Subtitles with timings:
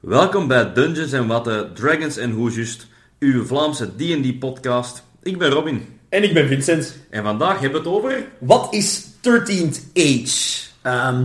[0.00, 2.86] Welkom bij Dungeons en Watten, Dragons en Hoesjust,
[3.18, 5.02] uw Vlaamse D&D podcast.
[5.22, 6.96] Ik ben Robin En ik ben Vincent.
[7.10, 8.26] en vandaag hebben we het over...
[8.38, 10.68] Wat is 13th Age?
[10.82, 11.22] Ehm,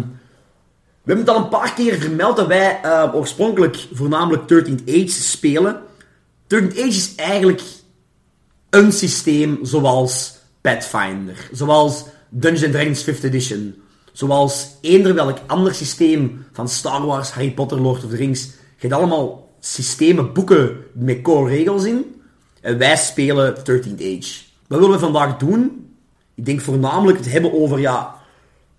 [1.03, 5.07] we hebben het al een paar keer vermeld dat wij eh, oorspronkelijk voornamelijk 13th Age
[5.07, 5.81] spelen.
[6.47, 7.61] 13th Age is eigenlijk
[8.69, 13.75] een systeem zoals Pathfinder, zoals Dungeons Dragons 5th Edition,
[14.11, 18.61] zoals eender welk ander systeem van Star Wars, Harry Potter, Lord of the Rings.
[18.83, 22.21] Je hebt allemaal systemen, boeken met core regels in.
[22.61, 24.41] En wij spelen 13th Age.
[24.67, 25.89] Wat willen we vandaag doen?
[26.35, 28.15] Ik denk voornamelijk het hebben over, ja,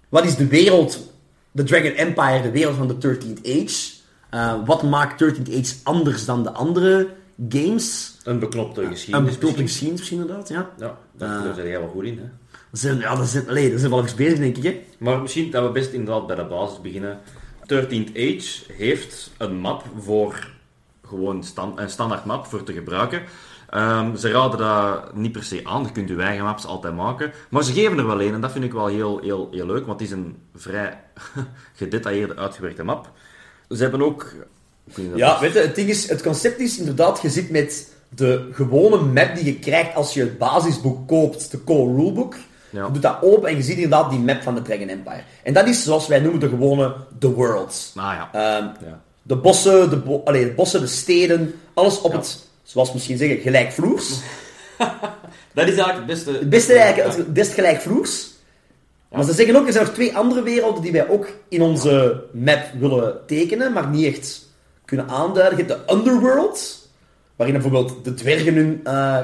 [0.09, 1.13] wat is de wereld,
[1.53, 3.93] de Dragon Empire, de wereld van de 13th Age?
[4.35, 7.09] Uh, wat maakt 13th Age anders dan de andere
[7.49, 8.17] games?
[8.25, 9.33] Een beknopte Een geschiedenis.
[9.33, 10.71] beknopte geschiedenis misschien inderdaad, ja.
[10.79, 12.19] Ja, daar daar zit jij wel goed in.
[12.19, 12.25] Hè?
[12.71, 14.83] Dat zijn, ja, dat zijn, allee, dat zijn wel eens bezig, denk ik, hè.
[14.99, 17.19] Maar misschien dat we best inderdaad bij de basis beginnen.
[17.73, 20.49] 13th Age heeft een map voor
[21.07, 21.45] gewoon
[21.77, 23.23] een standaard map voor te gebruiken.
[23.71, 27.33] Ehm, ze raden dat niet per se aan, je kunt je eigen maps altijd maken.
[27.51, 29.87] Maar ze geven er wel een en dat vind ik wel heel, heel, heel leuk,
[29.87, 31.01] want het is een vrij
[31.77, 33.11] gedetailleerde, uitgewerkte map.
[33.69, 34.35] Ze hebben ook...
[35.15, 39.01] Ja, weet je, het ding is, het concept is inderdaad, je zit met de gewone
[39.01, 42.35] map die je krijgt als je het basisboek koopt, de core rulebook.
[42.75, 42.85] Ja.
[42.87, 45.23] Je doet dat open en je ziet inderdaad die map van de Dragon Empire.
[45.43, 47.93] En dat is zoals wij noemen de gewone The Worlds.
[47.97, 48.29] Ah ja.
[48.33, 49.01] Ehm, ja.
[49.23, 53.39] de bossen, de, bo allee, de bossen, de steden, alles op het, zoals misschien zeggen,
[53.39, 54.21] gelijkvloers.
[55.55, 56.31] Dat is eigenlijk het beste...
[56.31, 58.33] Het beste eigenlijk, het best gelijkvloers.
[59.11, 62.25] Maar ze zeggen ook, er zijn nog twee andere werelden die wij ook in onze
[62.33, 64.49] map willen tekenen, maar niet echt
[64.85, 65.59] kunnen aanduiden.
[65.59, 66.89] Je hebt de Underworld,
[67.37, 69.19] waarin bijvoorbeeld de dwergen hun eh,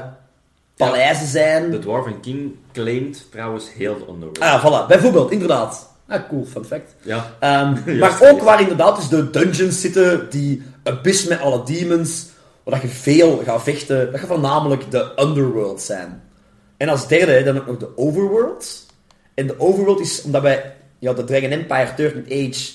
[0.85, 1.71] paleizen zijn.
[1.71, 4.39] De Dwarven King claimt trouwens heel de Underworld.
[4.39, 4.87] Ah voilà.
[4.87, 5.89] Bijvoorbeeld, inderdaad.
[6.07, 6.95] Ah, cool, fun fact.
[7.01, 7.35] Ja.
[7.39, 12.27] Ehm, maar ook waar inderdaad dus de dungeons zitten, die abyss met alle demons,
[12.63, 16.23] waar dat je veel gaat vechten, dat gaat voornamelijk de underworld zijn.
[16.77, 18.85] En als derde dan ook nog de overworld.
[19.33, 22.71] En de overworld is, omdat wij, ja, de Dragon Empire 13th Age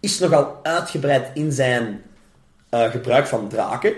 [0.00, 2.02] is nogal uitgebreid in zijn
[2.70, 3.92] eh, gebruik van draken.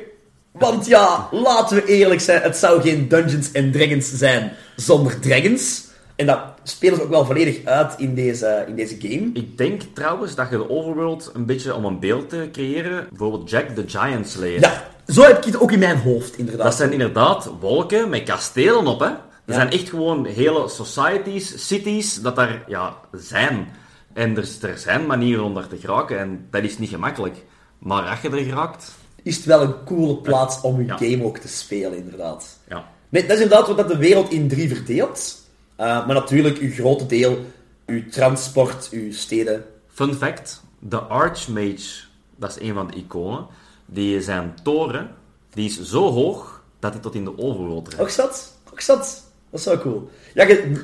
[0.52, 5.84] Want ja, laten we eerlijk zijn, het zou geen Dungeons and Dragons zijn zonder dragons.
[6.16, 9.30] En dat spelen ze ook wel volledig uit in deze, in deze game.
[9.32, 13.50] Ik denk trouwens dat je de Overworld een beetje om een beeld te creëren, bijvoorbeeld
[13.50, 14.60] Jack the Giant Slayer.
[14.60, 16.64] Ja, zo heb ik het ook in mijn hoofd, inderdaad.
[16.64, 19.06] Dat zijn inderdaad wolken met kastelen op, hè.
[19.06, 19.54] Er Ja.
[19.54, 23.68] zijn echt gewoon hele societies, cities, dat daar ja, zijn.
[24.12, 27.36] En er, er zijn manieren om daar te geraken, en dat is niet gemakkelijk.
[27.78, 28.90] Maar als je er geraakt,
[29.22, 30.96] Is het wel een coole plaats om je Ja.
[30.96, 32.58] game ook te spelen, inderdaad.
[32.68, 32.90] ja.
[33.08, 35.40] Nee, dat is inderdaad wat dat de wereld in drie verdeelt.
[35.80, 37.38] Uh, maar natuurlijk, uw grote deel,
[37.86, 39.64] uw transport, uw steden.
[39.88, 42.02] Fun fact, de Archmage,
[42.36, 43.46] dat is een van de iconen,
[43.86, 45.10] die zijn toren,
[45.50, 48.02] die is zo hoog dat hij tot in de Overworld reikt.
[48.02, 48.52] Ook zat?
[48.72, 49.22] Ook zat?
[49.50, 50.10] Dat is wel cool.
[50.34, 50.82] Ja, je,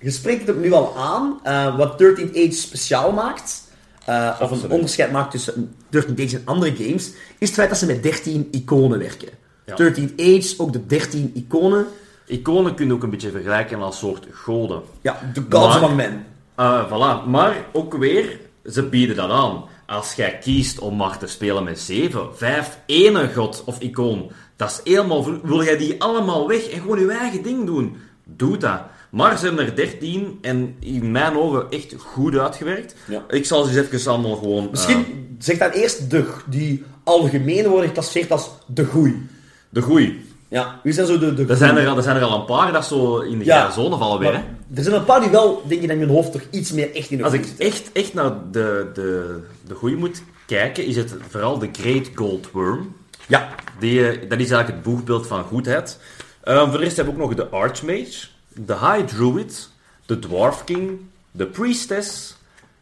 [0.00, 1.40] je spreekt het ook nu al aan.
[1.42, 3.64] eh, wat 13th Age speciaal maakt,
[4.06, 7.06] eh, of een onderscheid maakt tussen 13th Age en andere games,
[7.38, 9.28] is het feit dat ze met 13 iconen werken.
[9.66, 9.74] Ja.
[9.74, 11.86] 13th Age, ook de 13 iconen.
[12.26, 14.82] Iconen kun je ook een beetje vergelijken als soort goden.
[15.00, 16.24] Ja, de gods van men.
[16.60, 17.28] Uh, voilà.
[17.28, 19.64] Maar ook weer, ze bieden dat aan.
[19.86, 24.70] Als jij kiest om maar te spelen met 7, 5, ene god of icoon, dat
[24.70, 25.40] is helemaal...
[25.42, 27.96] Wil jij die allemaal weg en gewoon je eigen ding doen?
[28.24, 28.80] Doe dat.
[29.16, 32.94] Maar ze hebben er 13 en in mijn ogen echt goed uitgewerkt.
[33.08, 33.24] Ja.
[33.28, 34.64] Ik zal ze eens even allemaal gewoon...
[34.64, 39.26] uh, Misschien zeg dan eerst de, die algemeen worden geclasseerd als de goeie.
[39.68, 40.24] de goeie.
[40.48, 42.44] Ja, wie zijn zo de, de Er zijn er, al- er zijn er al een
[42.44, 43.70] paar dat zo in de Ja.
[43.70, 44.32] zone vallen weer.
[44.34, 44.40] Hè?
[44.74, 47.10] er zijn een paar die wel, denk je, in mijn hoofd toch iets meer echt
[47.10, 51.14] in de Als ik echt, echt naar de, de, de goeie moet kijken, is het
[51.28, 52.94] vooral de Great Gold Worm.
[53.26, 53.48] Ja,
[53.78, 55.98] Die, eh, dat is eigenlijk het boegbeeld van goedheid.
[56.42, 58.26] Ehm, voor de rest hebben we ook nog de Archmage,
[58.60, 59.68] de High Druid,
[60.06, 61.00] de Dwarf King,
[61.30, 62.36] de Priestess,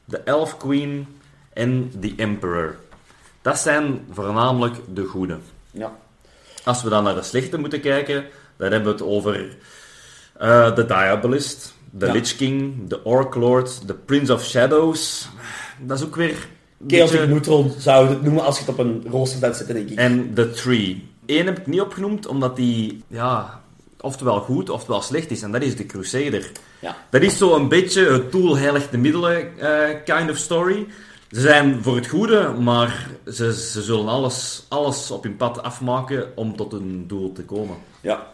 [0.04, 1.06] de Elf Queen
[1.52, 2.76] en de Emperor.
[3.42, 5.38] Dat zijn voornamelijk de goede.
[5.70, 5.92] ja.
[6.64, 8.24] Als we dan naar de slechte moeten kijken,
[8.56, 9.56] dan hebben we het over
[10.38, 12.12] eh, de Diabolist, de Ja.
[12.12, 15.28] Lich King, de Orc Lord, de Prince of Shadows.
[15.80, 16.48] Dat is ook weer...
[16.86, 19.74] Chaotic beetje- Neutron zou je het noemen als je het op een rooster zou zetten,
[19.74, 19.98] denk ik.
[19.98, 21.08] En de Tree.
[21.26, 23.62] Eén heb ik niet opgenoemd, omdat die, ja,
[24.04, 25.42] oftewel goed, oftewel slecht is.
[25.42, 26.50] En dat is de Crusader.
[26.78, 26.96] Ja.
[27.10, 30.86] Dat is zo een beetje het doel heiligt de middelen eh, kind of story.
[31.30, 36.36] Ze zijn voor het goede, maar ze, ze zullen alles, alles op hun pad afmaken
[36.36, 37.76] om tot hun doel te komen.
[38.00, 38.26] Ja.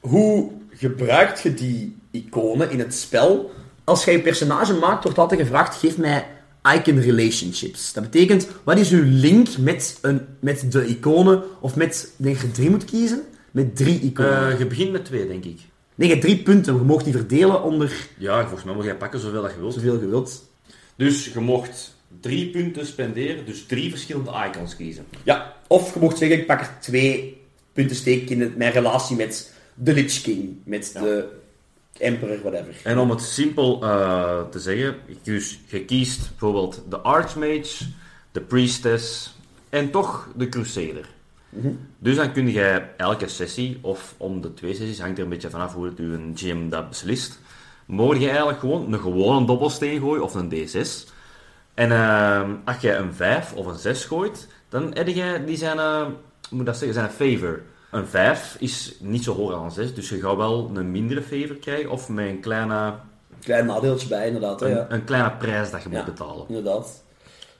[0.00, 3.52] Hoe gebruikt je die iconen in het spel?
[3.84, 6.26] Als jij je personage maakt, wordt altijd gevraagd, geef mij
[6.74, 7.92] icon relationships.
[7.92, 12.50] Dat betekent, wat is uw link met, een, met de iconen, of met, denk je
[12.50, 13.22] drie moet kiezen?
[13.54, 14.50] Met drie iconen.
[14.52, 15.58] Eh, je begint met twee, denk ik.
[15.94, 18.96] nee, je hebt drie punten, je mag die verdelen onder Ja, volgens mij mag jij
[18.96, 19.74] pakken zoveel dat je wilt.
[19.74, 20.50] zoveel je wilt.
[20.96, 25.04] Dus je mocht drie punten spenderen, dus drie verschillende icons kiezen.
[25.22, 27.40] Ja, of je mocht zeggen, ik pak er twee
[27.72, 31.00] punten steek in het- mijn relatie met de Lich King, met Ja.
[31.00, 31.28] de
[31.98, 32.74] Emperor, whatever.
[32.84, 37.84] En om het simpel eh, te zeggen, dus je kiest bijvoorbeeld de Archmage,
[38.32, 39.34] de Priestess
[39.68, 41.08] en toch de Crusader.
[41.98, 45.50] Dus dan kun jij elke sessie, of om de twee sessies, hangt er een beetje
[45.50, 47.38] vanaf hoe het uw GM dat beslist,
[47.86, 51.08] mogen je eigenlijk gewoon een gewone dobbelsteen gooien of een D6.
[51.74, 55.78] En eh, als jij een 5 of een 6 gooit, dan heb jij die zijn,
[55.78, 56.06] eh,
[56.50, 57.62] moet dat zeggen, zijn favor.
[57.90, 61.22] Een 5 is niet zo hoog als een 6, dus je gaat wel een mindere
[61.22, 62.94] favor krijgen, of met een kleine,
[63.40, 64.60] Klein nadeeltje bij, inderdaad.
[64.60, 64.86] Hè, een, ja.
[64.88, 66.04] een kleine prijs dat je moet Ja.
[66.04, 66.44] betalen.
[66.48, 67.03] Inderdaad.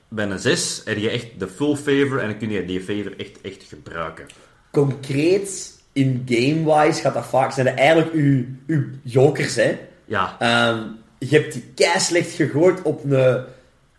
[0.09, 3.19] Bij een 6 heb je echt de full favor en dan kun je die favor
[3.19, 4.27] echt, echt gebruiken.
[4.71, 9.79] Concreet, in game-wise, gaat dat vaak zijn eigenlijk uw, uw jokers, hè.
[10.05, 10.83] Ja, Ehm,
[11.19, 13.45] je hebt die kei slecht gegooid op een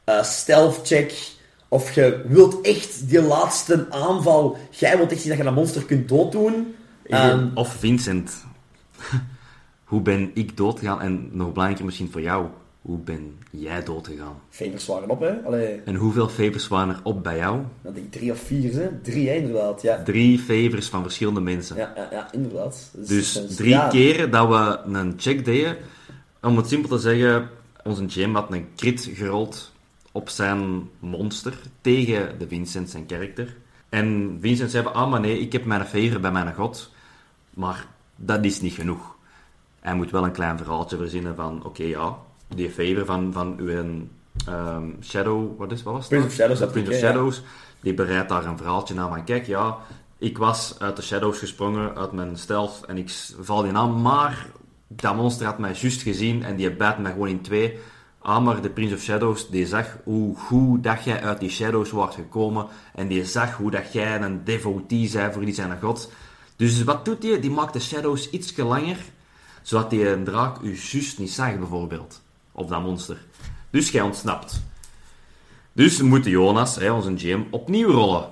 [0.04, 1.14] eh, stealth check.
[1.68, 4.58] Of je wilt echt die laatste aanval.
[4.70, 6.76] Jij wilt echt zien dat je dat monster kunt dooddoen.
[7.04, 8.46] Ehm, of Vincent.
[9.84, 11.02] hoe ben ik doodgegaan?
[11.02, 12.48] En nog belangrijker misschien voor jou,
[12.86, 14.36] hoe ben jij doodgegaan?
[14.50, 15.42] Favors waren op, hè.
[15.46, 17.62] Allee, En hoeveel favors waren er op bij jou?
[17.82, 18.90] dat denk ik drie of vier, hè.
[19.02, 19.82] Drie, hè, inderdaad.
[19.82, 21.76] Ja, Drie favors van verschillende mensen.
[21.76, 22.92] ja, ja, ja inderdaad.
[22.94, 25.78] Dus dat is- drie ja, keren dat we een check deden.
[26.42, 27.50] Om het simpel te zeggen,
[27.84, 29.72] onze GM had een crit gerold
[30.12, 33.56] op zijn monster tegen de Vincent, zijn karakter.
[33.90, 36.92] En Vincent zei, ah maar nee, ik heb mijn favor bij mijn god.
[37.54, 39.16] Maar dat is niet genoeg.
[39.80, 43.70] Hij moet wel een klein verhaaltje verzinnen van, oké ja, die favor van, van uw
[44.46, 46.10] ehm, Shadow, wat, is, wat was het?
[46.10, 47.04] Prince of Shadows, dat Prince ik, of.
[47.04, 47.42] Shadows.
[47.82, 49.78] Die bereidt daar een verhaaltje aan van, kijk ja,
[50.18, 53.10] ik was uit de Shadows gesprongen, uit mijn stealth, en ik
[53.40, 54.48] val die aan, maar
[54.88, 57.80] dat monster had mij juist gezien en die bijt mij gewoon in twee.
[58.20, 61.92] Ah, maar de Prince of Shadows, die zag hoe goed dat jij uit die Shadows
[61.92, 66.12] wordt gekomen en die zag hoe dat jij een devotee zei voor die zijn god.
[66.56, 67.40] Dus wat doet hij?
[67.40, 68.98] Die maakt de Shadows iets langer,
[69.62, 72.22] zodat die een draak u juist niet zag, bijvoorbeeld.
[72.56, 73.18] Of dat monster.
[73.70, 74.64] Dus jij ontsnapt.
[75.74, 78.30] Dus moet Jonas, hè, onze GM, opnieuw rollen.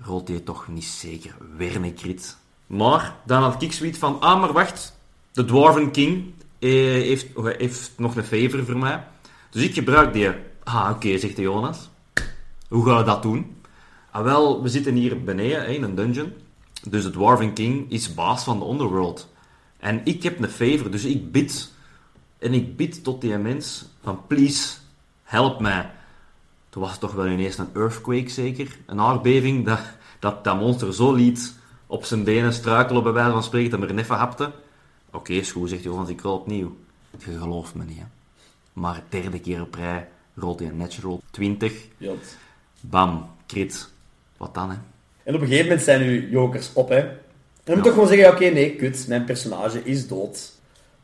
[0.00, 2.36] Rolt hij toch niet zeker weer een.
[2.66, 4.96] Maar dan had ik van, ah maar wacht,
[5.32, 7.26] de Dwarven King eh, heeft,
[7.58, 9.04] heeft nog een favor voor mij.
[9.50, 10.28] Dus ik gebruik die.
[10.64, 11.90] Ah, oké, zegt de Jonas.
[12.68, 13.56] Hoe gaan we dat doen?
[14.10, 16.32] Ah, wel, we zitten hier beneden hè, in een dungeon.
[16.88, 19.32] Dus de Dwarven King is baas van de Underworld.
[19.78, 21.72] En ik heb een favor, dus ik bid.
[22.38, 24.74] En ik bid tot die mens van, please,
[25.22, 25.90] help mij.
[26.68, 28.76] Toen was het toch wel ineens een earthquake, zeker?
[28.86, 29.80] Een aardbeving, dat
[30.18, 31.54] dat, dat monster zo liet
[31.86, 34.52] op zijn benen struikelen, bij wijze van spreken, dat hij er net van hapte.
[35.12, 36.76] Oké, is goed, zegt Jonas, ik rol opnieuw.
[37.24, 38.04] Je gelooft me niet, hè.
[38.72, 41.72] Maar derde keer op rij rolt hij een natural 20.
[41.96, 42.36] Jot.
[42.80, 43.88] Bam, crit.
[44.36, 44.76] Wat dan, hè?
[45.22, 46.98] En op een gegeven moment zijn uw jokers op, hè.
[46.98, 47.10] En
[47.64, 47.82] je moet Ja.
[47.82, 50.52] toch gewoon zeggen, oké, nee, kut, mijn personage is dood.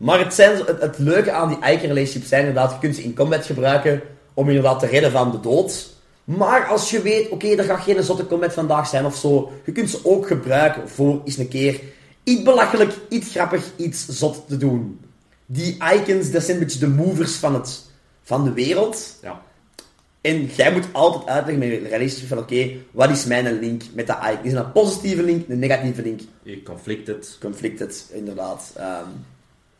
[0.00, 3.02] Maar het, zijn, het, het leuke aan die icon relationships zijn inderdaad, je kunt ze
[3.02, 4.02] in combat gebruiken
[4.35, 5.88] om je inderdaad te redden van de dood.
[6.25, 9.73] Maar als je weet, oké, er gaat geen zotte combat vandaag zijn of zo, je
[9.73, 11.81] kunt ze ook gebruiken voor eens een keer
[12.25, 15.01] iets belachelijk, iets grappig, iets zot te doen.
[15.46, 17.91] Die icons, dat zijn een beetje de movers van, het,
[18.22, 19.19] van de wereld.
[19.22, 19.43] Ja.
[20.20, 24.06] En jij moet altijd uitleggen met je relationship van oké, wat is mijn link met
[24.06, 24.44] dat icon?
[24.44, 26.20] Is het een positieve link, een negatieve link?
[26.65, 27.36] Conflicted.
[27.41, 28.72] Conflicted, inderdaad.
[28.77, 29.08] Ehm,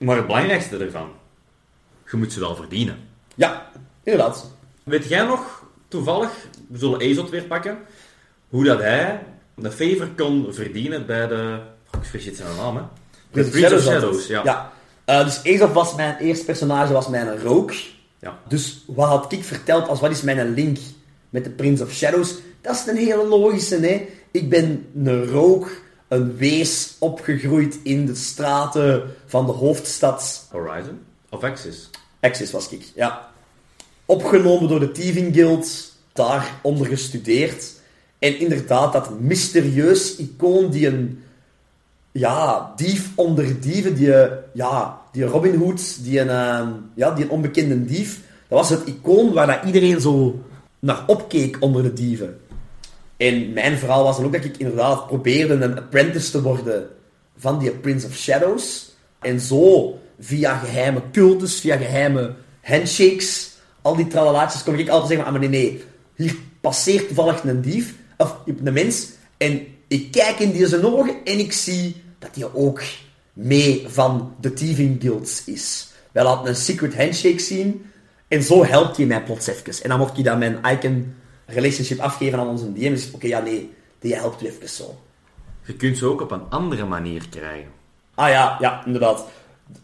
[0.01, 1.11] Maar het belangrijkste ervan,
[2.11, 2.97] je moet ze wel verdienen.
[3.35, 3.71] ja,
[4.03, 4.51] inderdaad.
[4.83, 6.31] Weet jij nog, toevallig,
[6.69, 7.79] we zullen Azot weer pakken,
[8.49, 9.23] hoe dat hij
[9.57, 11.61] een favor kon verdienen bij de...
[11.93, 12.83] Ik vergeet zijn naam, hè.
[13.31, 14.41] De Prince of Shadows, ja.
[14.45, 14.73] ja.
[15.05, 17.73] Eh, dus Aesop was mijn eerste personage, was mijn rook.
[18.19, 18.39] Ja.
[18.49, 20.79] Dus wat had ik verteld als wat is mijn link
[21.31, 22.35] met de Prince of Shadows?
[22.61, 24.09] Dat is een hele logische, hè.
[24.31, 25.71] Ik ben een rook,
[26.11, 30.99] een wees, opgegroeid in de straten van de hoofdstad Horizon?
[31.29, 31.91] Of Axis?
[32.21, 33.29] Axis was ik, ja.
[34.07, 37.73] Opgenomen door de Thieving Guild, daaronder gestudeerd.
[38.19, 41.23] En inderdaad, dat mysterieus icoon die een
[42.13, 44.15] ja, dief onder dieven, die,
[44.53, 48.21] ja, die Robin Hood, die een, ehm, ja, die een onbekende dief.
[48.49, 50.45] Dat was het icoon waar dat iedereen zo
[50.79, 52.41] naar opkeek onder de dieven.
[53.21, 56.89] En mijn verhaal was dan ook dat ik inderdaad probeerde een apprentice te worden
[57.37, 58.95] van die Prince of Shadows.
[59.21, 63.51] En zo, via geheime cultus, via geheime handshakes,
[63.83, 65.85] al die tralalaatjes, kom ik altijd zeggen, ah, maar nee, nee,
[66.15, 71.15] hier passeert toevallig een dief, of een mens, en ik kijk in die zijn ogen
[71.25, 72.83] en ik zie dat hij ook
[73.33, 75.89] mee van de thieving guilds is.
[76.13, 77.85] Wij laten een secret handshake zien,
[78.29, 79.83] en zo helpt hij mij plots even.
[79.83, 81.15] En dan mocht hij dan mijn icon
[81.53, 84.99] relationship afgeven aan onze DM, dus oké, ja, nee, die helpt u even zo.
[85.65, 87.71] Je kunt ze ook op een andere manier krijgen.
[88.15, 89.25] Ah ja, ja, inderdaad.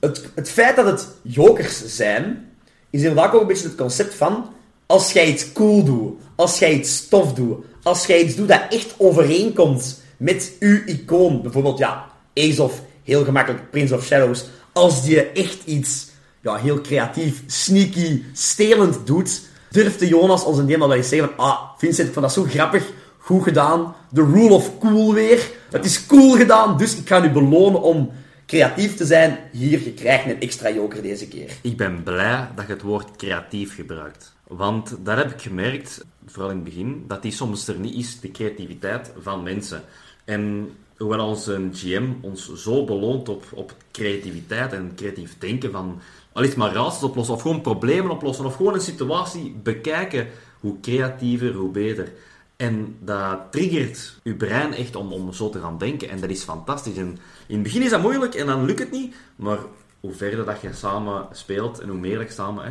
[0.00, 2.52] Het, het feit dat het jokers zijn,
[2.90, 4.54] is inderdaad ook een beetje het concept van
[4.87, 8.62] als jij iets cool doet, als jij iets stof doet, als jij iets doet dat
[8.68, 15.04] echt overeenkomt met uw icoon, bijvoorbeeld ja, Ace of, heel gemakkelijk Prince of Shadows, als
[15.04, 16.06] die echt iets
[16.40, 21.44] ja, heel creatief, sneaky, stelend doet, durfde Jonas ons een deel wel eens zeggen van,
[21.44, 25.85] ah, Vincent, ik vond dat zo grappig, goed gedaan, the rule of cool weer, het
[25.85, 28.11] is cool gedaan, dus ik ga u belonen om
[28.46, 29.38] creatief te zijn.
[29.52, 31.50] Hier, je krijgt een extra joker deze keer.
[31.61, 34.35] Ik ben blij dat je het woord creatief gebruikt.
[34.46, 38.20] Want daar heb ik gemerkt, vooral in het begin, dat die soms er niet is,
[38.20, 39.82] de creativiteit van mensen.
[40.25, 46.00] En hoewel onze GM ons zo beloont op, op creativiteit en creatief denken van
[46.37, 50.28] al iets maar raadsels oplossen, of gewoon problemen oplossen, of gewoon een situatie bekijken,
[50.61, 52.12] hoe creatiever, hoe beter.
[52.57, 56.09] En dat triggert je brein echt om, om zo te gaan denken.
[56.09, 56.97] En dat is fantastisch.
[56.97, 59.14] En in het begin is dat moeilijk en dan lukt het niet.
[59.37, 59.59] Maar
[60.00, 62.71] hoe verder dat je samen speelt en hoe meer je samen, hè,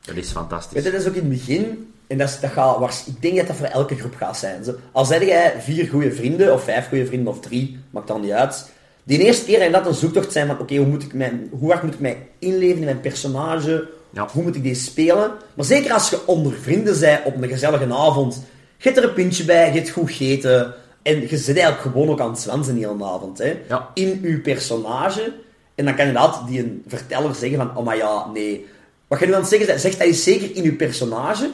[0.00, 0.84] dat is fantastisch.
[0.84, 3.96] Dat is ook in het begin, en dat, gaat, ik denk dat dat voor elke
[3.96, 4.64] groep gaat zijn.
[4.64, 8.20] Zo, Al zeg jij vier goede vrienden, of vijf goede vrienden, of drie, maakt dan
[8.20, 8.74] niet uit.
[9.06, 11.70] Die eerste keer en dat een zoektocht zijn van, oké, hoe moet ik mijn, hoe
[11.70, 13.88] hard moet ik mij inleven in mijn personage?
[14.10, 14.28] Ja.
[14.32, 15.30] Hoe moet ik deze spelen?
[15.54, 18.42] Maar zeker als je onder vrienden bent op een gezellige avond,
[18.76, 22.20] je er een pintje bij, je hebt goed gegeten, en je zit eigenlijk gewoon ook
[22.20, 23.58] aan het zwansen die hele avond, hè?
[23.68, 23.90] Ja.
[23.94, 25.32] In je personage.
[25.74, 28.66] En dan kan inderdaad die een verteller zeggen van, oh maar ja, nee.
[29.06, 31.50] Wat je nu aan het zeggen zegt dat is zeker in je personage.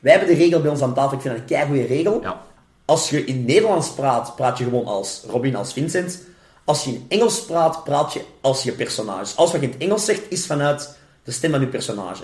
[0.00, 2.20] Wij hebben de regel bij ons aan tafel, ik vind dat een keigoede regel.
[2.22, 2.42] Ja.
[2.84, 6.20] Als je in Nederlands praat, praat je gewoon als Robin, als Vincent.
[6.64, 9.36] Als je in Engels praat, praat je als je personage.
[9.36, 12.22] Als wat je in het Engels zegt, is vanuit de stem van je personage.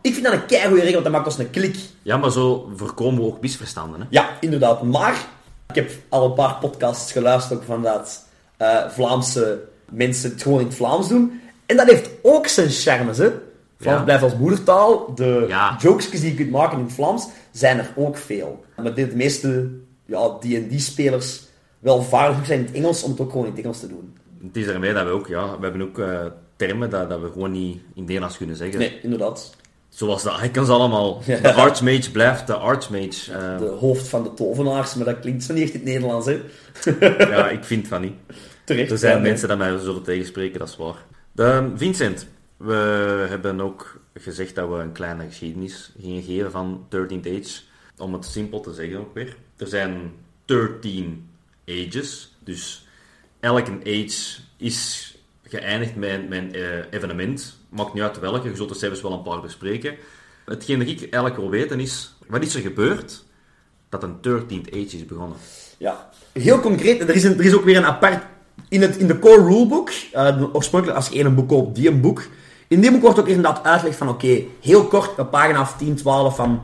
[0.00, 1.76] Ik vind dat een keigoede regel, want dat maakt ons een klik.
[2.02, 4.00] Ja, maar zo voorkomen we ook misverstanden.
[4.00, 4.06] Hè?
[4.10, 4.82] Ja, inderdaad.
[4.82, 5.26] Maar
[5.68, 8.24] ik heb al een paar podcasts geluisterd ook van dat
[8.56, 11.40] eh, Vlaamse mensen het gewoon in het Vlaams doen.
[11.66, 13.30] En dat heeft ook zijn charmes, hè.
[13.78, 14.04] Vlaams Ja.
[14.04, 15.14] blijft als moedertaal.
[15.14, 15.76] De Ja.
[15.80, 18.64] jokes die je kunt maken in het Vlaams, zijn er ook veel.
[18.76, 19.70] Maar de meeste
[20.06, 21.40] ja, D&D-spelers
[21.82, 24.14] wel vaardig zijn in het Engels om het ook gewoon in het Engels te doen.
[24.46, 27.30] Het is daarmee dat we ook, ja, we hebben ook eh, termen dat, dat we
[27.32, 28.78] gewoon niet in Nederlands kunnen zeggen.
[28.78, 29.56] Nee, inderdaad.
[29.88, 31.22] Zoals de icons allemaal.
[31.26, 33.32] De Archmage blijft de Archmage.
[33.32, 36.26] Eh, De hoofd van de tovenaars, maar dat klinkt zo niet echt in het Nederlands,
[36.26, 36.40] hè.
[37.18, 38.14] ja, ik vind van niet.
[38.64, 38.90] Terecht.
[38.90, 41.04] Er zijn Ja, mensen die mij zullen tegenspreken, dat is waar.
[41.32, 42.74] De, Vincent, we
[43.28, 47.60] hebben ook gezegd dat we een kleine geschiedenis gingen geven van 13th Age.
[47.98, 49.36] Om het simpel te zeggen ook weer.
[49.56, 50.12] Er zijn
[50.44, 51.28] 13
[51.68, 52.86] ages, dus
[53.40, 55.10] elke age is
[55.42, 57.58] geëindigd met, een eh, evenement.
[57.68, 59.94] Maakt niet uit welke, je zult er zelfs wel een paar bespreken.
[60.44, 63.24] Hetgeen dat ik eigenlijk wil weten is, wat is er gebeurd
[63.88, 65.36] dat een 13th Age is begonnen?
[65.78, 67.00] Ja, heel concreet.
[67.00, 68.22] Er is, een, er is ook weer een apart...
[68.68, 72.00] In, het, in de core rulebook, eh, oorspronkelijk als je één boek koopt, die een
[72.00, 72.22] boek.
[72.68, 75.94] In die boek wordt ook inderdaad uitgelegd van, oké, heel kort, een pagina of 10,
[75.94, 76.62] 12, van...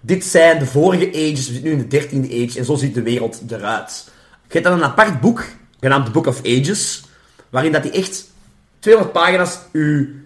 [0.00, 2.94] Dit zijn de vorige ages, we zitten nu in de 13e age, en zo ziet
[2.94, 4.10] de wereld eruit.
[4.52, 5.44] Hebt dan een apart boek,
[5.80, 7.04] genaamd The Book of Ages,
[7.50, 8.30] waarin dat die echt
[8.78, 10.16] 200 pagina's u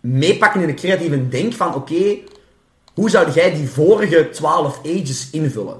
[0.00, 2.16] meepakken in de creatieve denk van, oké,
[2.94, 5.76] hoe zou jij die vorige 12 ages invullen?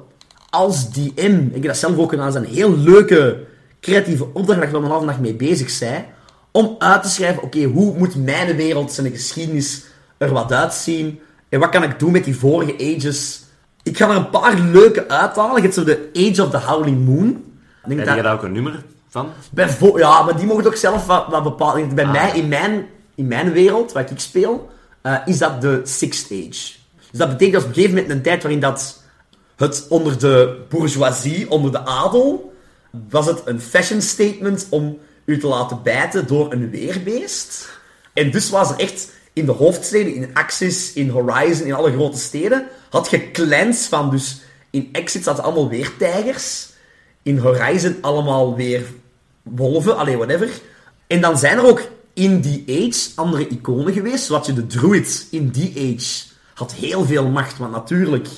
[0.51, 3.47] Als DM, ik heb dat zelf ook gedaan, is een heel leuke
[3.81, 6.05] creatieve opdracht dat ik wel een mee bezig ben,
[6.51, 9.85] om uit te schrijven, oké, hoe moet mijn wereld, zijn geschiedenis
[10.19, 11.21] er wat uitzien?
[11.49, 13.43] En wat kan ik doen met die vorige ages?
[13.83, 15.57] Ik ga er een paar leuke uithalen.
[15.57, 17.45] Je hebt zo de Age of the Howling Moon.
[17.87, 19.31] Denk Heb dat- je daar ook een nummer van?
[19.51, 21.95] Bijvo- ja, maar die mogen ook zelf wat, wat bepalen.
[21.95, 22.13] Bij Ah.
[22.13, 24.71] mij, in mijn, in mijn wereld, waar ik speel,
[25.03, 26.73] eh, is dat de Sixth Age.
[27.11, 29.01] Dus dat betekent dat op een gegeven moment een tijd waarin dat
[29.57, 32.55] het onder de bourgeoisie, onder de adel,
[33.09, 37.69] was het een fashion statement om u te laten bijten door een weerbeest.
[38.13, 42.19] En dus was er echt in de hoofdsteden, in Axis, in Horizon, in alle grote
[42.19, 46.72] steden, had je clans van, dus in Exit zaten allemaal weertijgers,
[47.23, 48.85] in Horizon allemaal weer
[49.43, 50.49] wolven, allee, whatever.
[51.07, 55.27] En dan zijn er ook in die age andere iconen geweest, zoals je de druid
[55.31, 56.25] in die age
[56.55, 58.29] had heel veel macht, want natuurlijk,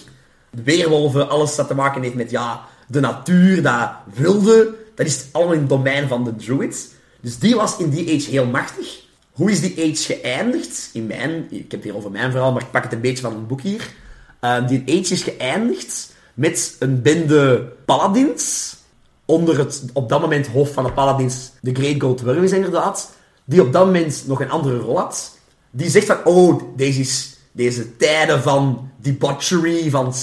[0.50, 5.26] de weerwolven, alles dat te maken heeft met, ja, de natuur, dat wilde, dat is
[5.32, 6.92] allemaal in het domein van de druid.
[7.20, 9.02] Dus die was in die age heel machtig.
[9.32, 10.90] Hoe is die age geëindigd?
[10.92, 13.22] In mijn, ik heb het hier over mijn verhaal, maar ik pak het een beetje
[13.22, 13.88] van een boek hier.
[14.40, 18.76] Ehm, die age is geëindigd met een bende paladins.
[19.24, 23.10] Onder het op dat moment hoofd van de paladins, de Great Gold Worm is inderdaad.
[23.44, 25.38] Die op dat moment nog een andere rol had.
[25.70, 30.14] Die zegt van, oh, deze, is, deze tijden van debauchery, van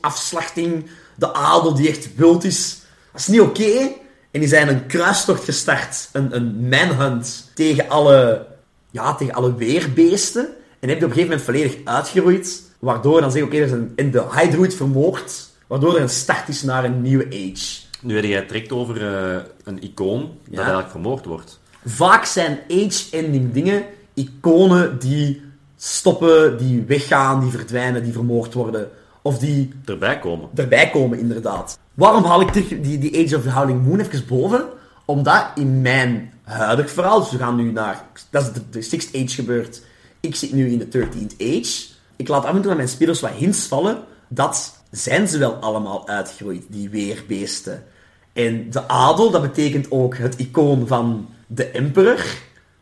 [0.00, 2.80] afslachting, de adel die echt wild is.
[3.12, 3.90] Dat is niet oké.
[4.30, 8.46] En die zijn een kruistocht gestart, een, een manhunt tegen alle,
[8.90, 10.48] ja, tegen alle weerbeesten.
[10.80, 12.62] En heb je op een gegeven moment volledig uitgeroeid.
[12.78, 15.49] Waardoor dan zeg oké, een, in de Hydroid vermoord.
[15.70, 17.80] Waardoor er een start is naar een nieuwe age.
[18.00, 21.60] Nu heb jij trekt over uh, een icoon dat eigenlijk vermoord wordt.
[21.84, 23.84] Vaak zijn age-ending dingen
[24.14, 25.42] iconen die
[25.76, 28.88] stoppen, die weggaan, die verdwijnen, die vermoord worden.
[29.22, 29.72] Of die...
[29.84, 30.48] Erbij komen.
[30.54, 31.78] Erbij komen, inderdaad.
[31.94, 34.64] Waarom haal ik die, die Age of the Howling Moon even boven?
[35.04, 38.04] Omdat in mijn huidig verhaal, dus we gaan nu naar...
[38.30, 39.82] Dat is de, de Sixth Age gebeurd.
[40.20, 41.86] Ik zit nu in de 13th Age.
[42.16, 43.98] Ik laat af en toe aan mijn spelers wat hints vallen.
[44.28, 47.84] Dat zijn ze wel allemaal uitgegroeid, die weerbeesten.
[48.32, 52.24] En de adel, dat betekent ook het icoon van de emperor.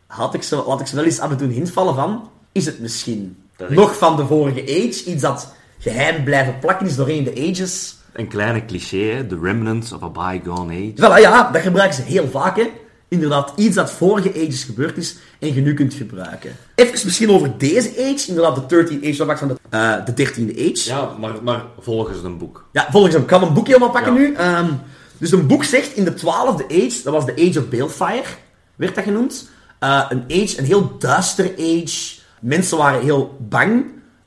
[0.07, 2.29] Had ik ze, laat ik ze wel eens af en toe hint vallen van...
[2.51, 3.37] Is het misschien
[3.69, 5.03] nog van de vorige age?
[5.05, 7.97] Iets dat geheim blijven plakken is doorheen de ages.
[8.13, 10.93] Een kleine cliché, The remnants of a bygone age.
[10.95, 12.57] Voilà, ja, dat gebruiken ze heel vaak.
[12.57, 12.69] Hè.
[13.09, 16.55] Inderdaad, iets dat vorige ages gebeurd is en je nu kunt gebruiken.
[16.75, 18.27] Even misschien over deze age.
[18.27, 20.89] Inderdaad, de 13th age, dat van de, uh, de 13e age.
[20.89, 22.65] Ja, maar, maar volgens een boek.
[22.71, 23.21] Ja, volgens hem.
[23.21, 24.35] Ik kan een boekje helemaal pakken nu.
[24.37, 24.79] Um,
[25.17, 28.27] dus een boek zegt in de 12e age, dat was de Age of Balefire,
[28.75, 29.49] werd dat genoemd.
[29.79, 32.17] Uh, een age, een heel duistere age.
[32.41, 33.85] Mensen waren heel bang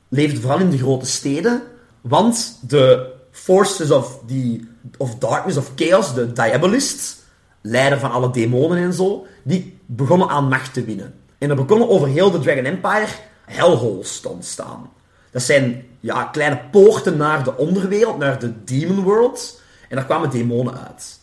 [0.09, 1.61] leefde vooral in de grote steden,
[2.01, 4.59] want de forces of, the,
[4.97, 7.17] of darkness, of chaos, de diabolists,
[7.63, 11.13] leider van alle demonen en zo, die begonnen aan macht te winnen.
[11.37, 13.07] En er begonnen over heel de Dragon Empire
[13.45, 14.89] hellholes te ontstaan.
[15.31, 19.61] Dat zijn ja, kleine poorten naar de onderwereld, naar de demon world.
[19.89, 21.19] En daar kwamen demonen uit.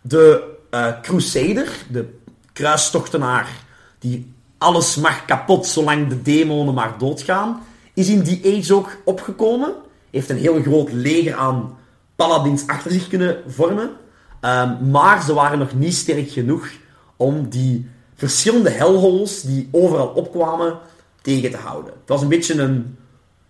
[0.00, 2.08] De uh, Crusader, de
[2.52, 3.48] kruistochtenaar,
[3.98, 7.62] die alles mag kapot zolang de demonen maar doodgaan,
[7.94, 9.74] is in die age ook opgekomen.
[10.10, 11.78] Heeft een heel groot leger aan
[12.16, 13.90] paladins achter zich kunnen vormen.
[14.40, 16.68] Um, maar ze waren nog niet sterk genoeg
[17.16, 20.78] om die verschillende hellholes die overal opkwamen
[21.22, 21.92] tegen te houden.
[21.92, 22.96] Het was een beetje een,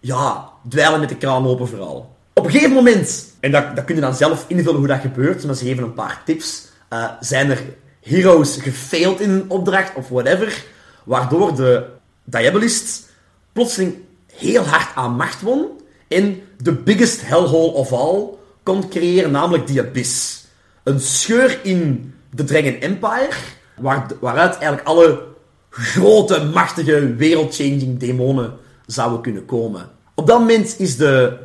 [0.01, 2.17] ja, dweilen met de kraan open vooral.
[2.35, 5.45] Op een gegeven moment, en dat, dat kun je dan zelf invullen hoe dat gebeurt,
[5.45, 7.63] maar ze geven een paar tips, uh, zijn er
[8.03, 10.65] heroes gefailed in een opdracht of whatever,
[11.05, 11.87] waardoor de
[12.25, 13.09] Diabolist
[13.53, 13.95] plotseling
[14.33, 15.67] heel hard aan macht won
[16.09, 18.29] en de biggest hellhole of all
[18.63, 20.46] kon creëren, namelijk die Abyss.
[20.87, 23.33] Een scheur in de Dragon Empire,
[23.77, 25.23] waar, waaruit eigenlijk alle
[25.71, 28.55] grote, machtige, wereldchanging demonen
[28.87, 29.89] zouden kunnen komen.
[30.15, 31.39] Op dat moment is de,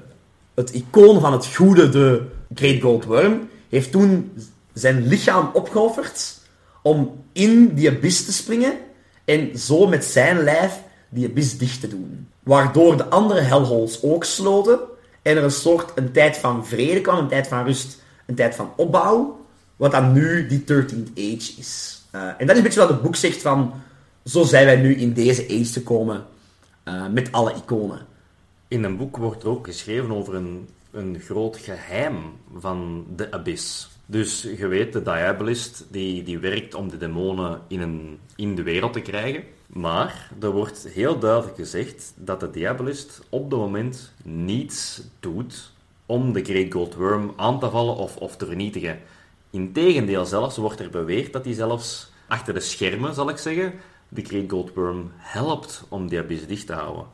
[0.56, 2.22] het icoon van het goede, de
[2.54, 4.32] Great Gold Worm, heeft toen
[4.74, 6.40] zijn lichaam opgeofferd
[6.82, 8.74] om in die abyss te springen
[9.26, 12.28] en zo met zijn lijf die abyss dicht te doen.
[12.44, 14.80] Waardoor de andere hellholes ook sloten
[15.22, 18.01] en er een soort een tijd van vrede kwam, een tijd van rust,
[18.32, 22.02] een tijd van opbouw, wat dan nu die 13th Age is.
[22.16, 23.74] Uh, en dat is een beetje wat het boek zegt van,
[24.26, 26.26] zo zijn wij nu in deze age te komen
[26.86, 28.06] uh, met alle iconen.
[28.68, 32.16] In een boek wordt er ook geschreven over een, een groot geheim
[32.58, 33.90] van de Abyss.
[34.06, 38.64] Dus je weet, de Diabolist die, die werkt om de demonen in, een, in de
[38.64, 39.44] wereld te krijgen.
[39.68, 45.71] Maar er wordt heel duidelijk gezegd dat de Diabolist op het moment niets doet
[46.12, 49.00] om de Great Gold Worm aan te vallen of, of te vernietigen.
[49.50, 53.74] Integendeel zelfs wordt er beweerd dat hij zelfs achter de schermen, zal ik zeggen,
[54.10, 57.06] de Great Gold Worm helpt om die abyss dicht te houden.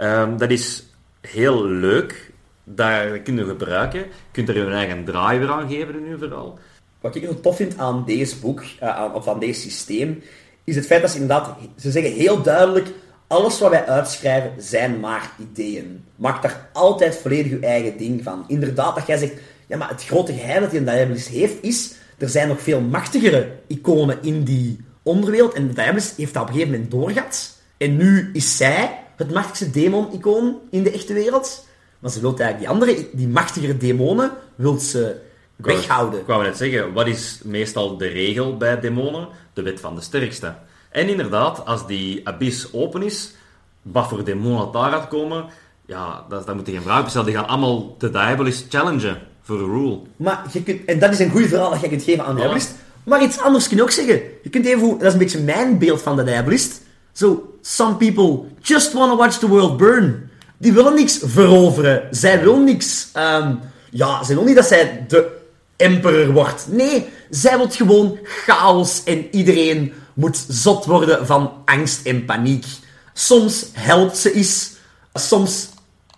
[0.00, 0.84] Um, dat is
[1.20, 2.32] heel leuk,
[2.64, 4.00] daar kunnen we gebruiken.
[4.00, 6.58] Je kunt er je eigen driver aan geven uw verhaal.
[7.00, 10.22] Wat ik zo tof vind aan deze boek, uh, of aan deze systeem,
[10.64, 12.88] is het feit dat ze inderdaad, ze zeggen heel duidelijk,
[13.30, 16.04] alles wat wij uitschrijven zijn maar ideeën.
[16.16, 18.44] Maak daar altijd volledig je eigen ding van.
[18.46, 19.32] Inderdaad, dat jij zegt,
[19.66, 23.52] ja, maar het grote geheim dat die Diabolist heeft, is, er zijn nog veel machtigere
[23.66, 25.54] iconen in die onderwereld.
[25.54, 27.58] En de Diabolist heeft dat op een gegeven moment doorgehad.
[27.76, 31.66] En nu is zij het machtigste demon-icoon in de echte wereld.
[31.98, 35.16] Maar ze wil eigenlijk die andere, die machtigere demonen, wil ze
[35.56, 36.20] weghouden.
[36.20, 39.28] Ik wou net zeggen, wat is meestal de regel bij demonen?
[39.52, 40.54] De wet van de sterkste.
[40.90, 43.32] En inderdaad, als die abyss open is,
[43.82, 45.44] wat voor demonen daar gaat komen,
[45.86, 47.26] ja, dat, dat moet je geen vraag bestellen.
[47.26, 49.98] Die gaan allemaal de Diabolist challengen voor de rule.
[50.16, 52.40] Maar je kunt, en dat is een goed verhaal dat je kunt geven aan de
[52.40, 52.74] Diabolist.
[53.04, 54.22] Maar iets anders kun je ook zeggen.
[54.42, 56.80] Je kunt even, dat is een beetje mijn beeld van de Diabolist.
[57.12, 60.30] So, some people just want to watch the world burn.
[60.56, 62.08] Die willen niks veroveren.
[62.10, 63.08] Zij wil niks...
[63.12, 63.54] ehm,
[63.90, 65.38] ja, zij wil niet dat zij de
[65.76, 66.66] emperor wordt.
[66.68, 72.64] Nee, zij wil gewoon chaos en iedereen moet zot worden van angst en paniek.
[73.12, 74.72] Soms helpt ze eens,
[75.14, 75.68] soms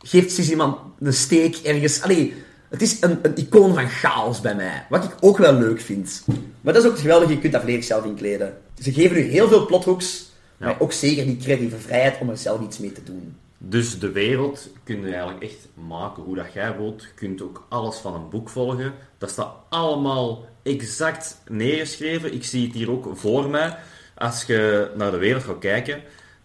[0.02, 2.02] geeft ze eens iemand een steek ergens.
[2.02, 2.34] Allee,
[2.68, 4.86] het is een, een icoon van chaos bij mij.
[4.88, 6.22] Wat ik ook wel leuk vind.
[6.60, 8.56] Maar dat is ook het geweldige, je kunt dat volledig zelf inkleden.
[8.78, 12.60] Ze geven u heel veel plothooks, maar ook zeker die creatieve vrijheid om er zelf
[12.60, 13.36] iets mee te doen.
[13.58, 17.02] Dus de wereld kun je eigenlijk echt maken hoe dat jij wilt.
[17.02, 18.92] Je kunt ook alles van een boek volgen.
[19.18, 22.34] Dat staat allemaal exact neergeschreven.
[22.34, 23.76] Ik zie het hier ook voor mij.
[24.22, 26.02] Als je naar de wereld gaat kijken,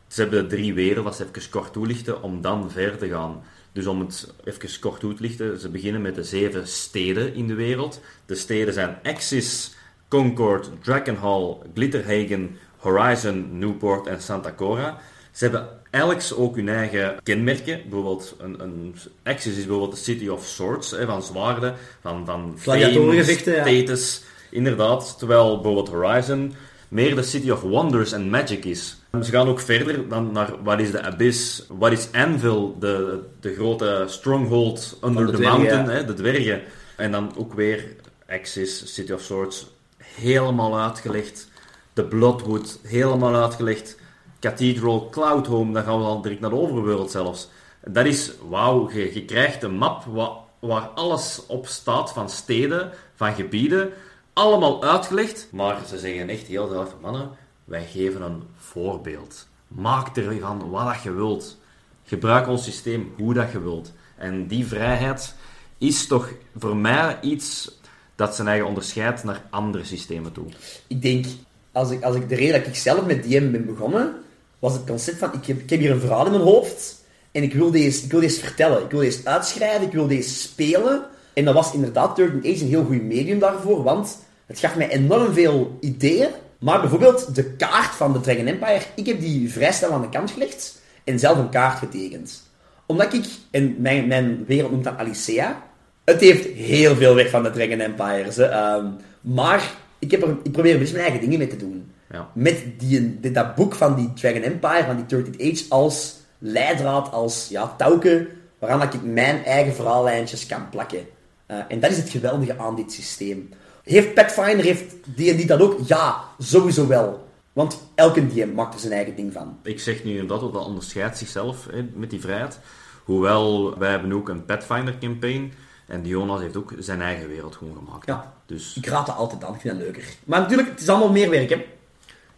[0.07, 3.43] ze hebben drie werelden, dat ze even kort toelichten, om dan verder te gaan.
[3.71, 7.47] Dus om het even kort toe te lichten, ze beginnen met de zeven steden in
[7.47, 8.01] de wereld.
[8.25, 9.75] De steden zijn Axis,
[10.07, 14.97] Concord, Drakenhall, Glitterhagen, Horizon, Newport en Santa Cora.
[15.31, 17.81] Ze hebben elk ook hun eigen kenmerken.
[17.81, 22.79] Bijvoorbeeld, een, een Axis is bijvoorbeeld de City of Swords, hè, van zwaarden, van, van
[22.79, 23.23] ja.
[23.23, 25.15] status, inderdaad.
[25.17, 26.53] Terwijl bijvoorbeeld Horizon
[26.87, 28.97] meer de City of Wonders en Magic is.
[29.21, 33.53] Ze gaan ook verder dan naar wat is de Abyss, wat is Anvil, de, de
[33.53, 35.91] grote stronghold under de the dwergen, mountain, ja.
[35.91, 36.61] hè, de dwergen.
[36.95, 37.95] En dan ook weer
[38.29, 41.49] Axis, City of Swords, helemaal uitgelegd.
[41.93, 43.97] De Bloodwood, helemaal uitgelegd.
[44.39, 47.49] Cathedral, Cloudhome, dan gaan we dan direct naar de overwereld zelfs.
[47.85, 52.91] Dat is, wauw, je, je krijgt een map waar, waar alles op staat van steden,
[53.15, 53.91] van gebieden,
[54.37, 55.47] allemaal uitgelegd.
[55.51, 57.29] Maar ze zeggen echt heel zelf, mannen,
[57.63, 59.47] wij geven een voorbeeld.
[59.67, 61.57] Maak er van wat je wilt.
[62.03, 63.91] Gebruik ons systeem hoe dat je wilt.
[64.17, 65.35] En die vrijheid
[65.77, 67.79] is toch voor mij iets
[68.15, 70.45] dat zijn eigen onderscheidt naar andere systemen toe.
[70.87, 71.25] Ik denk,
[71.71, 74.15] als ik, als ik de reden dat ik zelf met DM ben begonnen,
[74.59, 77.43] was het concept van, ik heb, ik heb hier een verhaal in mijn hoofd en
[77.43, 78.83] ik wil, deze, ik wil deze vertellen.
[78.83, 81.05] Ik wil deze uitschrijven, ik wil deze spelen.
[81.33, 84.89] En dat was inderdaad Turtle Age een heel goed medium daarvoor, want het gaf mij
[84.89, 86.29] enorm veel ideeën.
[86.59, 90.09] Maar bijvoorbeeld de kaart van de Dragon Empire, ik heb die vrij snel aan de
[90.09, 92.43] kant gelegd en zelf een kaart getekend.
[92.85, 95.63] Omdat ik, en mijn, mijn wereld noemt dat Alicea,
[96.05, 98.35] het heeft heel veel weg van de Dragon Empires.
[98.35, 98.45] Hè.
[98.45, 98.85] Ehm,
[99.21, 101.91] maar ik, heb er, ik probeer best mijn eigen dingen mee te doen.
[102.11, 102.29] Ja.
[102.33, 107.11] Met die, dit, dat boek van die Dragon Empire, van die 13th Age, als leidraad,
[107.11, 108.27] als ja, touwke,
[108.59, 111.05] waaraan ik mijn eigen verhaallijntjes kan plakken.
[111.47, 113.49] Eh, en dat is het geweldige aan dit systeem.
[113.83, 115.79] Heeft Pathfinder, heeft D&D dat ook?
[115.87, 117.27] Ja, sowieso wel.
[117.53, 119.57] Want elke DM maakt er zijn eigen ding van.
[119.63, 122.59] Ik zeg nu dat dat onderscheidt zichzelf hè, met die vrijheid.
[123.03, 125.53] Hoewel, wij hebben ook een Pathfinder-campaign.
[125.87, 128.07] En Jonas heeft ook zijn eigen wereld gewoon gemaakt.
[128.07, 128.33] Ja.
[128.45, 130.03] Dus Ik raad dat altijd aan, ik vind dat leuker.
[130.23, 131.65] Maar natuurlijk, het is allemaal meer werk, hè.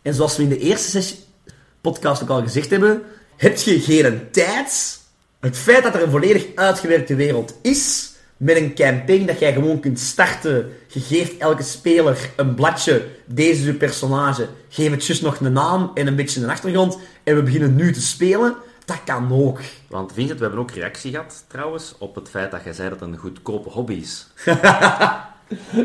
[0.02, 1.20] En zoals we in de eerste sessie
[1.82, 3.02] podcast ook al gezegd hebben,
[3.36, 5.00] heb je geen tijd.
[5.40, 8.09] Het feit dat er een volledig uitgewerkte wereld is,
[8.40, 10.72] met een campaign dat jij gewoon kunt starten.
[10.88, 15.54] Je geeft elke speler een bladje, deze is uw personage, geef het juist nog een
[15.54, 18.56] naam en een beetje een achtergrond, en we beginnen nu te spelen.
[18.86, 19.60] Dat kan ook.
[19.88, 23.00] Want Vincent, we hebben ook reactie gehad trouwens op het feit dat jij zei dat
[23.00, 24.28] het een goedkope hobby is.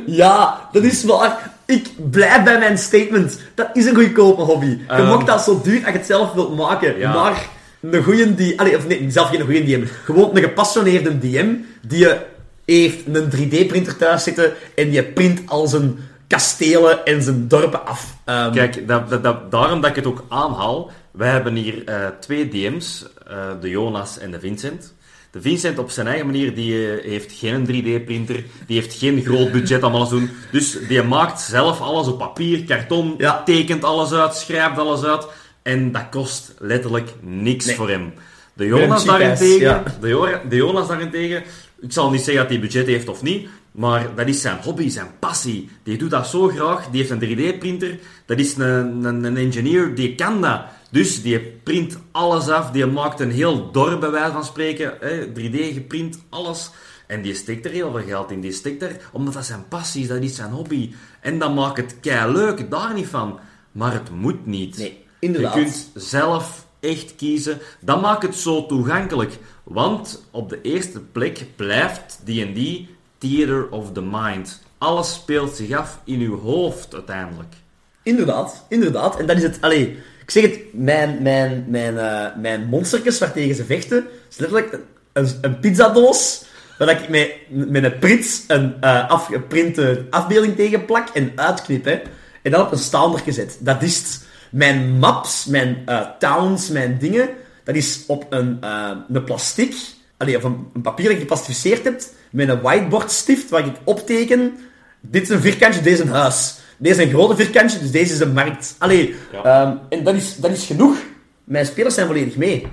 [0.06, 1.50] Ja, dat is waar.
[1.64, 3.38] Ik blijf bij mijn statement.
[3.54, 4.66] Dat is een goedkope hobby.
[4.66, 5.08] Je Ehm.
[5.08, 6.98] mag dat zo duur als je het zelf wilt maken.
[6.98, 7.12] Ja.
[7.12, 7.48] Maar
[7.80, 8.60] een goeie die...
[8.60, 9.84] Allee, of nee, zelf geen goeie DM.
[10.04, 11.54] Gewoon een gepassioneerde DM
[11.86, 12.20] die je
[12.64, 15.98] heeft een 3D-printer thuis zitten en die print al zijn
[16.28, 18.16] kastelen en zijn dorpen af.
[18.24, 20.90] Ehm, Kijk, dat, dat, dat- daarom dat ik het ook aanhaal.
[21.10, 24.94] Wij hebben hier eh, twee DM's, eh, de Jonas en de Vincent.
[25.30, 29.52] De Vincent op zijn eigen manier, die eh, heeft geen 3D-printer, die heeft geen groot
[29.52, 30.30] budget om alles te doen.
[30.52, 33.42] Dus die maakt zelf alles op papier, karton, Ja.
[33.44, 35.26] tekent alles uit, schrijft alles uit.
[35.62, 37.74] En dat kost letterlijk niks Nee.
[37.76, 38.12] voor hem.
[38.52, 39.82] De Jonas daarentegen, ja.
[40.00, 41.42] de, de Jonas daarentegen,
[41.84, 44.88] ik zal niet zeggen dat hij budget heeft of niet, maar dat is zijn hobby,
[44.88, 45.68] zijn passie.
[45.82, 49.94] Die doet dat zo graag, die heeft een 3D-printer, dat is een, een, een engineer,
[49.94, 50.60] die kan dat.
[50.90, 55.26] Dus die print alles af, die maakt een heel dorp bij wijze van spreken, hè,
[55.26, 56.70] 3D geprint, alles.
[57.06, 58.40] En die steekt er heel veel geld in.
[58.40, 60.92] Die steekt er, omdat dat zijn passie is, dat is zijn hobby.
[61.20, 63.38] En dat maakt het kei leuk, daar niet van.
[63.72, 64.76] Maar het moet niet.
[64.76, 65.54] Nee, inderdaad.
[65.54, 67.58] Je kunt zelf echt kiezen.
[67.80, 69.38] Dat maakt het zo toegankelijk.
[69.64, 74.62] Want op de eerste plek blijft D&D Theater of the Mind.
[74.78, 77.54] Alles speelt zich af in uw hoofd uiteindelijk.
[78.02, 79.18] Inderdaad, inderdaad.
[79.18, 79.58] En dat is het...
[79.60, 84.78] Allee, ik zeg het, mijn, mijn, mijn, eh, mijn monstertjes waartegen ze vechten, is letterlijk
[85.12, 86.44] een, een pizzadoos,
[86.78, 92.02] waar ik met, met een prits een eh, afgeprinte afbeelding tegen plak en uitknip, hè.
[92.42, 93.56] En dan op een staander gezet.
[93.60, 94.22] Dat is het.
[94.50, 97.28] Mijn maps, mijn eh, towns, mijn dingen,
[97.64, 99.74] dat is op een, eh, een plastic,
[100.16, 104.56] allee, of een, een papier dat je geplastificeerd hebt, met een whiteboardstift waar ik opteken,
[105.00, 106.54] dit is een vierkantje, deze is een huis.
[106.78, 108.74] Deze is een grote vierkantje, dus deze is een markt.
[108.78, 109.42] Allee, Ja.
[109.42, 110.96] ehm, en dat is, dat is genoeg.
[111.44, 112.66] Mijn spelers zijn volledig mee.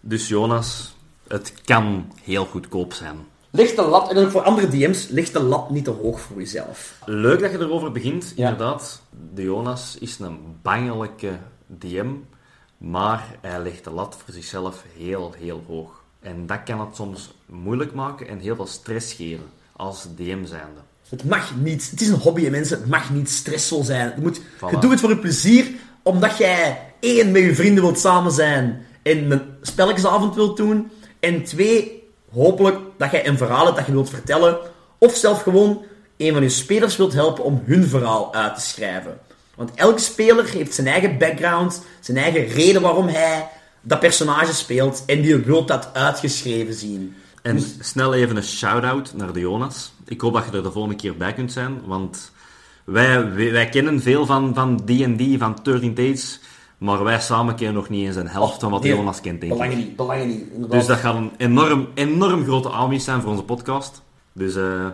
[0.00, 0.96] Dus Jonas,
[1.28, 3.16] het kan heel goedkoop zijn.
[3.50, 6.38] Leg de lat, en ook voor andere DM's, leg de lat niet te hoog voor
[6.38, 6.98] jezelf.
[7.04, 8.48] Leuk dat je erover begint, Ja.
[8.50, 9.02] inderdaad.
[9.34, 12.06] De Jonas is een bangelijke DM,
[12.78, 16.02] maar hij legt de lat voor zichzelf heel, heel hoog.
[16.20, 20.80] En dat kan het soms moeilijk maken en heel veel stress geven als DM zijnde.
[21.08, 21.90] Het mag niet.
[21.90, 22.78] Het is een hobby, mensen.
[22.78, 24.12] Het mag niet stressvol zijn.
[24.16, 25.70] Je, moet, je doet het voor je plezier,
[26.02, 30.90] omdat jij één, met je vrienden wilt samen zijn en een spelletjesavond wilt doen.
[31.20, 34.58] En twee, hopelijk dat jij een verhaal hebt dat je wilt vertellen.
[34.98, 35.84] Of zelf gewoon
[36.16, 39.18] een van je spelers wilt helpen om hun verhaal uit te schrijven.
[39.58, 43.48] Want elke speler heeft zijn eigen background, zijn eigen reden waarom hij
[43.80, 45.02] dat personage speelt.
[45.06, 47.14] En die wil dat uitgeschreven zien.
[47.42, 49.92] En snel even een shout-out naar de Jonas.
[50.06, 52.32] Ik hoop dat je er de volgende keer bij kunt zijn, want
[52.84, 56.40] wij, wij, wij kennen veel van van D&D, van 13 Days,
[56.78, 59.52] maar wij samen kennen nog niet eens een helft van wat Nee, Jonas kent, denk
[59.52, 59.58] ik.
[59.58, 60.44] Belangen niet, belangen niet.
[60.52, 60.78] inderdaad.
[60.78, 64.02] Dus dat gaat een enorm, enorm grote aanwinst zijn voor onze podcast.
[64.32, 64.86] Dus eh,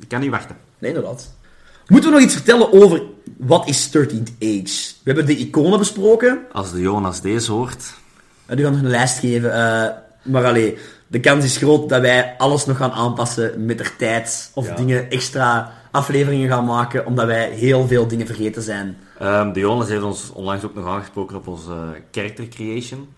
[0.00, 0.56] ik kan niet wachten.
[0.78, 1.34] Nee, inderdaad.
[1.86, 3.02] Moeten we nog iets vertellen over
[3.38, 4.92] wat is 13th Age?
[5.02, 6.38] We hebben de iconen besproken.
[6.52, 7.94] Als de Jonas deze hoort,
[8.46, 9.52] En nu gaan we een lijst geven.
[9.52, 9.90] eh,
[10.22, 14.50] maar allee, de kans is groot dat wij alles nog gaan aanpassen met de tijd.
[14.54, 14.74] Of Ja.
[14.74, 18.96] dingen extra afleveringen gaan maken, omdat wij heel veel dingen vergeten zijn.
[19.18, 21.74] Ehm, de Jonas heeft ons onlangs ook nog aangesproken op onze
[22.10, 23.08] character creation,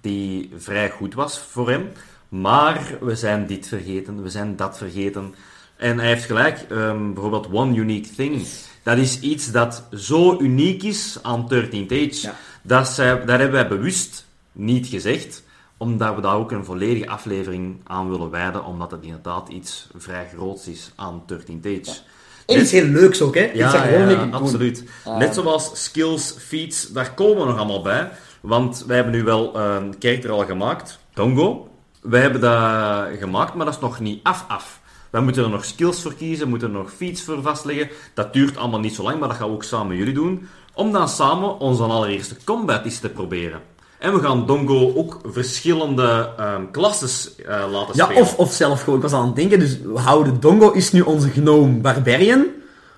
[0.00, 1.88] die vrij goed was voor hem.
[2.28, 5.34] Maar we zijn dit vergeten, we zijn dat vergeten.
[5.76, 8.46] En hij heeft gelijk, ehm, bijvoorbeeld One Unique Thing.
[8.82, 12.20] Dat is iets dat zo uniek is aan 13th Age.
[12.20, 12.34] Ja.
[12.62, 15.42] Dat, zij, dat hebben wij bewust niet gezegd,
[15.76, 20.28] omdat we daar ook een volledige aflevering aan willen wijden, omdat het inderdaad iets vrij
[20.34, 21.98] groots is aan 13th Age.
[22.46, 23.50] En iets heel leuks ook, hè?
[23.54, 24.84] Ja, ja, ja, absoluut.
[25.18, 28.10] Net zoals skills, feats, daar komen we nog allemaal bij.
[28.40, 31.68] Want wij hebben nu wel een character al gemaakt, Tongo.
[32.00, 34.80] Wij hebben dat gemaakt, maar dat is nog niet af-af.
[35.14, 37.88] Wij moeten er nog skills voor kiezen, moeten er nog feats voor vastleggen.
[38.14, 40.48] Dat duurt allemaal niet zo lang, maar dat gaan we ook samen met jullie doen.
[40.72, 43.60] Om dan samen onze allereerste combat eens te proberen.
[43.98, 48.22] En we gaan Dongo ook verschillende ehm klasses eh, laten Ja, spelen.
[48.22, 48.96] of, of zelf gewoon.
[48.96, 52.46] Ik was aan het denken, dus we houden Dongo is nu onze gnome Barbarian.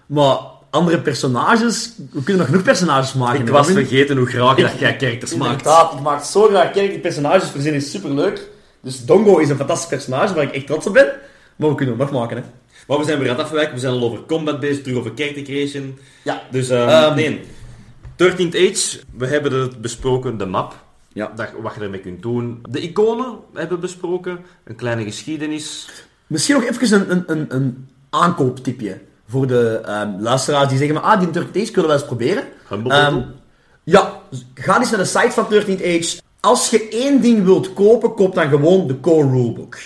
[0.07, 0.39] Maar
[0.71, 3.41] andere personages, we kunnen nog genoeg personages maken.
[3.41, 5.51] Ik was vergeten hoe graag dat jij characters maakt.
[5.51, 6.73] Inderdaad, ik maak zo graag.
[6.73, 8.49] Die personages verzinnen is superleuk.
[8.83, 11.13] Dus Dongo is een fantastisch personage waar ik echt trots op ben.
[11.57, 12.43] Maar we kunnen hem nog maken, hè.
[12.87, 13.75] Maar we zijn weer aan het afwijken.
[13.75, 15.99] We zijn al over combat bezig, terug over character creation.
[16.25, 16.43] Ja.
[16.51, 17.41] Dus, ehm, Ehm, nee.
[18.17, 20.85] 13th Age, we hebben het besproken, de map.
[21.13, 21.33] Ja.
[21.35, 22.63] Dat, wat je ermee kunt doen.
[22.71, 24.39] De iconen hebben we besproken.
[24.65, 25.89] Een kleine geschiedenis.
[26.27, 29.01] Misschien nog even een, een, een, een aankooptipje.
[29.29, 32.05] Voor de ehm, luisteraars die zeggen, maar, ah, die 13th Age kunnen we wel eens
[32.05, 32.45] proberen.
[32.69, 33.27] Bundle.
[33.85, 34.21] ja,
[34.55, 36.21] ga eens naar de site van 13th Age.
[36.41, 39.77] Als je één ding wilt kopen, koop dan gewoon de core rulebook.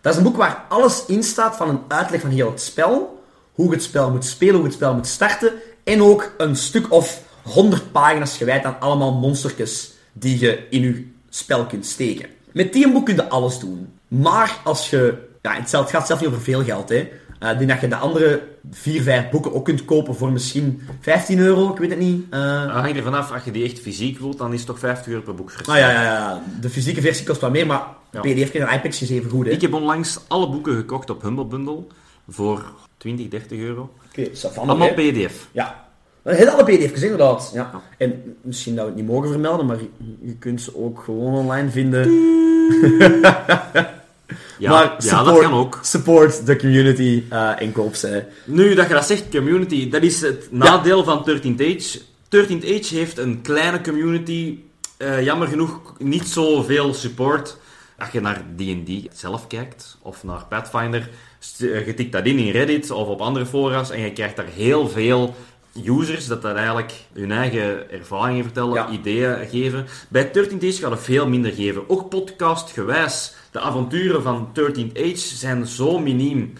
[0.00, 3.22] Dat is een boek waar alles in staat van een uitleg van heel het spel.
[3.52, 5.52] Hoe je het spel moet spelen, hoe je het spel moet starten.
[5.84, 11.10] En ook een stuk of 100 pagina's gewijd aan allemaal monstertjes die je in je
[11.28, 12.28] spel kunt steken.
[12.52, 13.92] Met die boek kun je alles doen.
[14.08, 15.28] Maar als je...
[15.42, 17.08] Ja, het gaat zelf niet over veel geld, hè.
[17.38, 20.82] Eh, ik denk dat je de andere 4, 5 boeken ook kunt kopen voor misschien
[21.00, 22.24] 15 euro, ik weet het niet.
[22.30, 24.78] Eh, Dat hangt er vanaf, als je die echt fysiek wilt, dan is het toch
[24.78, 25.52] 50 euro per boek.
[25.66, 27.82] nou ja, ja, ja, de fysieke versie kost wat meer, maar
[28.12, 28.20] Ja.
[28.20, 29.52] PDF en iPad is even goed, hè.
[29.52, 31.82] Ik heb onlangs alle boeken gekocht op Humble Bundle
[32.28, 33.90] voor 20, 30 euro.
[34.08, 35.10] Oké, Allemaal hè.
[35.10, 35.48] PDF.
[35.52, 35.88] Ja.
[36.22, 37.50] Heel alle pdf's, inderdaad.
[37.54, 37.82] Ja.
[37.98, 39.78] En misschien dat we het niet mogen vermelden, maar
[40.20, 42.08] je, kunt ze ook gewoon online vinden.
[44.58, 45.78] Ja, maar ja dat kan ook.
[45.82, 48.24] Support de community eh, en koop ze.
[48.44, 51.98] Nu dat je dat zegt, community, dat is het nadeel van 13th Age.
[52.36, 54.58] 13th Age heeft een kleine community,
[54.96, 57.56] eh, jammer genoeg niet zoveel support.
[58.00, 61.10] Als je naar D&D zelf kijkt, of naar Pathfinder,
[61.60, 64.46] eh, je tikt dat in in Reddit of op andere fora's en je krijgt daar
[64.46, 65.34] heel veel
[65.84, 68.88] users dat dat eigenlijk hun eigen ervaringen vertellen, Ja.
[68.88, 69.86] ideeën geven.
[70.08, 71.88] Bij 13th Age gaat het veel minder geven.
[71.90, 73.34] Ook podcastgewijs.
[73.50, 76.52] De avonturen van 13th Age zijn zo miniem.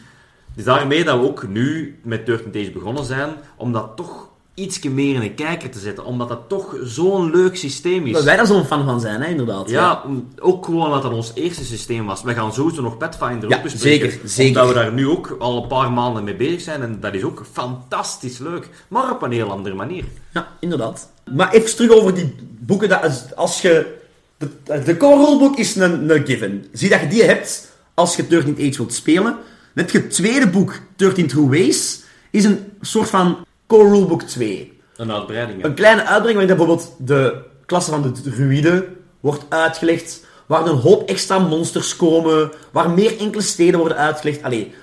[0.55, 4.30] Dus daarmee dat we ook nu met 13th Age begonnen zijn, om dat toch
[4.61, 6.05] ietsje meer in de kijker te zetten.
[6.05, 8.13] Omdat dat toch zo'n leuk systeem is.
[8.13, 9.71] Dat wij daar zo'n fan van zijn, hè, inderdaad.
[9.71, 10.03] Ja,
[10.39, 12.23] ook gewoon omdat dat ons eerste systeem was.
[12.23, 14.11] We gaan sowieso nog Pathfinder Ja, ook bespreken.
[14.11, 14.61] zeker, zeker.
[14.61, 16.83] Omdat we daar nu ook al een paar maanden mee bezig zijn.
[16.83, 18.69] En dat is ook fantastisch leuk.
[18.89, 20.05] Maar op een heel andere manier.
[20.33, 21.11] Ja, inderdaad.
[21.35, 22.89] Maar even terug over die boeken.
[22.89, 23.99] Dat als, als je...
[24.39, 24.49] De,
[24.85, 26.65] de core rulebook is een, een given.
[26.73, 29.37] Zie dat je die hebt als je 13 Age wilt spelen.
[29.75, 33.37] Net je tweede boek, 13 True Ways, is een soort van
[33.71, 34.81] core rulebook 2.
[34.97, 35.63] Een uitbreiding.
[35.63, 35.69] hè.
[35.69, 38.85] Een kleine uitbreiding waarin bijvoorbeeld de klasse van de druïden
[39.21, 44.43] wordt uitgelegd, waar een hoop extra monsters komen, waar meer enkele steden worden uitgelegd.
[44.43, 44.75] Allee,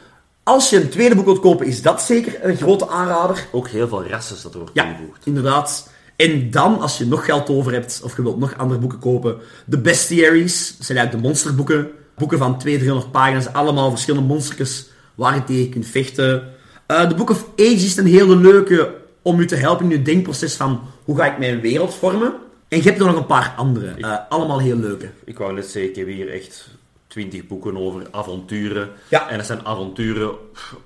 [0.44, 3.48] als je een tweede boek wilt kopen, is dat zeker een grote aanrader.
[3.52, 5.26] Ook heel veel rassen dat er wordt Ja, toegevoegd.
[5.26, 5.90] inderdaad.
[6.16, 9.38] En dan, als je nog geld over hebt, of je wilt nog andere boeken kopen,
[9.66, 11.88] de bestiaries, dat zijn eigenlijk de monsterboeken.
[12.18, 16.56] Boeken van 200, 300 pagina's, allemaal verschillende monstertjes waar je tegen kunt vechten.
[16.88, 20.02] Eh, de Book of Age is een hele leuke om je te helpen in je
[20.02, 22.34] denkproces van hoe ga ik mijn wereld vormen.
[22.68, 25.10] En je hebt er nog een paar andere, eh, allemaal heel leuke.
[25.26, 26.70] Ik wou net zeggen, ik heb hier echt
[27.08, 28.90] twintig boeken over avonturen.
[29.10, 29.30] Ja.
[29.30, 30.32] En dat zijn avonturen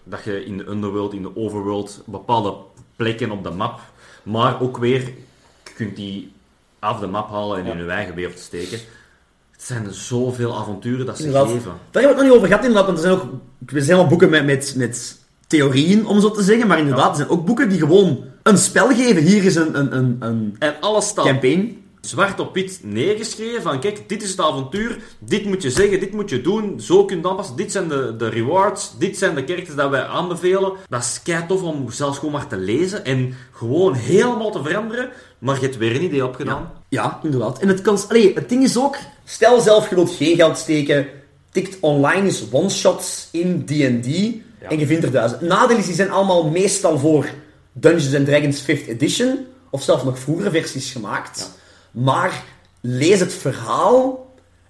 [0.04, 2.54] dat je in de underworld, in de overworld, bepaalde
[2.96, 3.80] plekken op de map,
[4.24, 5.00] maar ook weer,
[5.64, 6.32] je kunt die
[6.80, 7.72] af de map halen en Ja.
[7.72, 8.80] in je eigen wereld steken.
[9.52, 11.52] Het zijn er zoveel avonturen dat ze Inderdaad.
[11.52, 11.72] geven.
[11.92, 12.86] Daar hebben we het nog niet over gehad, inderdaad.
[12.86, 15.20] Want er zijn ook, er zijn wel boeken met, met, met
[15.52, 16.68] theorieën, om zo te zeggen.
[16.68, 19.24] Maar inderdaad, er zijn ook boeken die gewoon een spel geven.
[19.24, 21.84] Hier is een, een, een, een En alles staat campaign.
[22.02, 26.14] zwart op wit neergeschreven van kijk, dit is het avontuur, dit moet je zeggen, dit
[26.14, 29.44] moet je doen, zo kun je aanpassen, dit zijn de, de rewards, dit zijn de
[29.46, 30.74] characters dat wij aanbevelen.
[30.90, 35.10] Dat is kei tof om zelfs gewoon maar te lezen en gewoon helemaal te veranderen,
[35.40, 36.72] maar je hebt weer een idee opgedaan.
[36.90, 37.60] Ja, inderdaad.
[37.60, 41.08] En het, kan, allee, het ding is ook, stel zelf je wilt geen geld steken,
[41.52, 45.42] tikt online eens one-shots in D&D en je vindt er duizend.
[45.42, 47.30] Nadeel is, die zijn allemaal meestal voor
[47.72, 51.52] Dungeons and Dragons 5th edition, of zelfs nog vroegere versies gemaakt.
[51.92, 52.44] Maar
[52.82, 54.30] lees het verhaal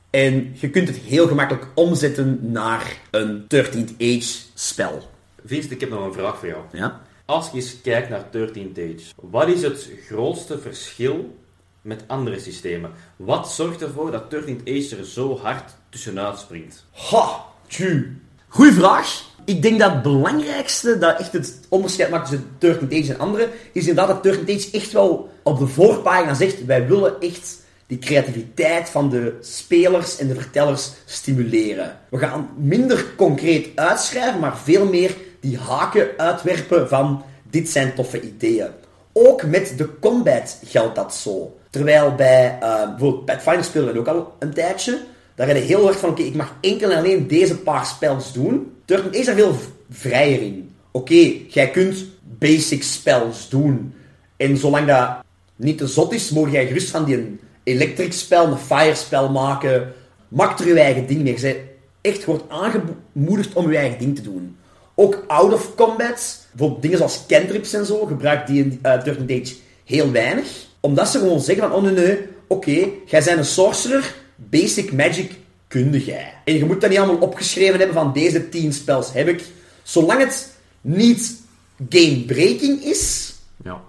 [0.10, 5.10] en je kunt het heel gemakkelijk omzetten naar een 13th Age spel.
[5.46, 6.62] Vincent, ik heb nog een vraag voor jou.
[6.72, 7.02] Ja?
[7.26, 11.38] Als je eens kijkt naar 13th Age, wat is het grootste verschil
[11.82, 12.92] met andere systemen?
[13.16, 16.86] Wat zorgt ervoor dat 13th Age er zo hard tussenuit springt?
[16.92, 18.22] Ha, tju.
[18.48, 19.30] Goeie vraag.
[19.46, 23.50] Ik denk dat het belangrijkste, dat echt het onderscheid maakt tussen 13 Age en andere,
[23.72, 28.00] is inderdaad dat 13 Age echt wel op de voorpagina zegt, wij willen echt die
[28.00, 31.98] creativiteit van de spelers en de vertellers stimuleren.
[32.10, 38.22] We gaan minder concreet uitschrijven, maar veel meer die haken uitwerpen van dit zijn toffe
[38.22, 38.68] ideeën.
[39.14, 41.58] Ook met de combat geldt dat zo.
[41.70, 45.00] Terwijl bij eh, bijvoorbeeld Pathfinder speelden we ook al een tijdje.
[45.42, 48.72] Daar je heel hard van, oké, ik mag enkel en alleen deze paar spells doen.
[48.86, 49.56] Turtle is er veel
[49.90, 50.72] vrijer in.
[50.92, 53.94] Oké, jij kunt basic spells doen.
[54.38, 55.10] En zolang dat
[55.56, 59.94] niet te zot is, mogen jij gerust van die electric spel, een fire spel maken.
[60.28, 61.42] Maak er je eigen ding mee.
[61.42, 61.58] Bent
[62.02, 64.58] echt wordt aangemoedigd om je eigen ding te doen.
[64.96, 69.42] Ook out of combat, bijvoorbeeld dingen zoals cantrips en zo, gebruikt die in uh, Turtle
[69.42, 69.54] Age
[69.86, 70.48] heel weinig.
[70.80, 74.14] Omdat ze gewoon zeggen van, oh nee, nee, oké, jij bent een sorcerer,
[74.50, 75.32] basic magic
[75.68, 76.34] kunde jij.
[76.46, 79.44] En je moet dat niet allemaal opgeschreven hebben van deze 10 spells heb ik.
[79.84, 81.42] Zolang het niet
[81.90, 83.82] game-breaking is, Ja,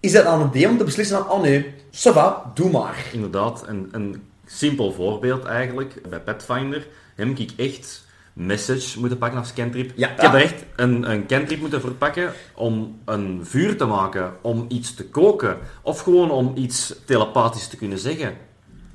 [0.00, 3.04] is dat aan het DM om te beslissen van, oh nee, ça va, doe maar.
[3.12, 3.64] inderdaad.
[3.66, 6.08] Een, een simpel voorbeeld eigenlijk.
[6.08, 9.92] Bij Pathfinder heb ik echt message moeten pakken als cantrip.
[9.96, 10.10] Ja.
[10.10, 14.64] Ik heb er echt een, een cantrip moeten verpakken om een vuur te maken, om
[14.68, 18.36] iets te koken, of gewoon om iets telepathisch te kunnen zeggen.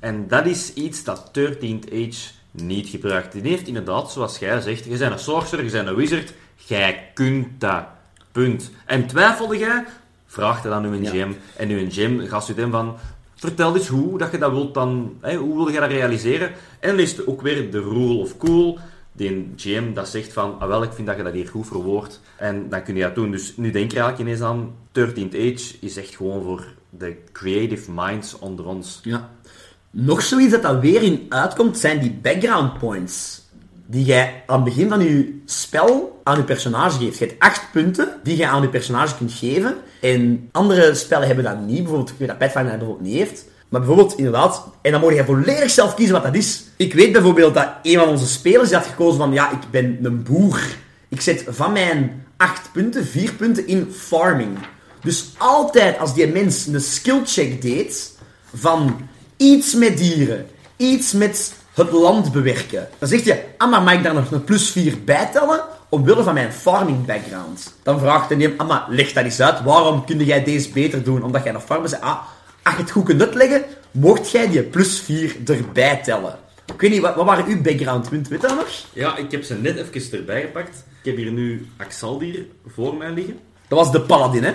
[0.04, 3.32] En dat is iets dat 13th Age niet gebruikt.
[3.32, 7.10] Die heeft inderdaad, zoals jij zegt, je bent een sorcerer, je bent een wizard, jij
[7.14, 7.84] kunt dat.
[8.32, 8.70] Punt.
[8.86, 9.84] En twijfelde jij,
[10.26, 11.10] vraag dat aan uw Ja.
[11.10, 11.32] GM.
[11.56, 12.96] En uw GM gaat u van,
[13.34, 16.52] vertel eens hoe dat je dat wilt dan, hè, hoe wil je dat realiseren?
[16.80, 18.78] En dan is het ook weer de rule of cool,
[19.12, 22.20] die GM dat zegt van, ah wel, ik vind dat je dat hier goed verwoordt.
[22.36, 23.30] En dan kun je dat doen.
[23.30, 27.90] Dus nu denk je eigenlijk ineens aan, 13th Age is echt gewoon voor de creative
[27.92, 29.00] minds onder ons.
[29.02, 29.30] Ja.
[29.96, 33.42] Nog zoiets dat dat weer in uitkomt, zijn die background points.
[33.86, 37.18] Die jij aan het begin van je spel aan je personage geeft.
[37.18, 39.74] Je hebt acht punten die je aan je personage kunt geven.
[40.00, 41.78] En andere spellen hebben dat niet.
[41.78, 43.44] Bijvoorbeeld, ik weet dat Pathfinder bijvoorbeeld niet heeft.
[43.68, 46.64] Maar bijvoorbeeld, inderdaad, en dan moet je volledig zelf kiezen wat dat is.
[46.76, 50.22] Ik weet bijvoorbeeld dat een van onze spelers had gekozen van, ja, ik ben een
[50.22, 50.60] boer.
[51.08, 54.58] Ik zet van mijn acht punten, vier punten in farming.
[55.02, 58.12] Dus altijd als die mens een skill check deed
[58.54, 63.94] van iets met dieren, iets met het land bewerken, dan zegt je, ah, maar mag
[63.94, 65.60] ik daar nog een plus 4 bij tellen?
[65.88, 67.74] Omwille van mijn farming background.
[67.82, 69.62] Dan vraagt hij hem, ah, maar leg dat eens uit.
[69.62, 71.22] Waarom kun jij deze beter doen?
[71.22, 72.02] Omdat jij nog farmer bent.
[72.02, 72.18] Ah,
[72.62, 76.38] als je het goed kunt uitleggen, mocht jij die plus 4 erbij tellen.
[76.74, 78.08] Ik weet niet, wat, wat waren uw background?
[78.08, 78.68] Weet je dat nog?
[78.92, 80.84] Ja, ik heb ze net even erbij gepakt.
[81.02, 83.38] Ik heb hier nu Axaldir voor mij liggen.
[83.68, 84.54] Dat was de paladin, hè?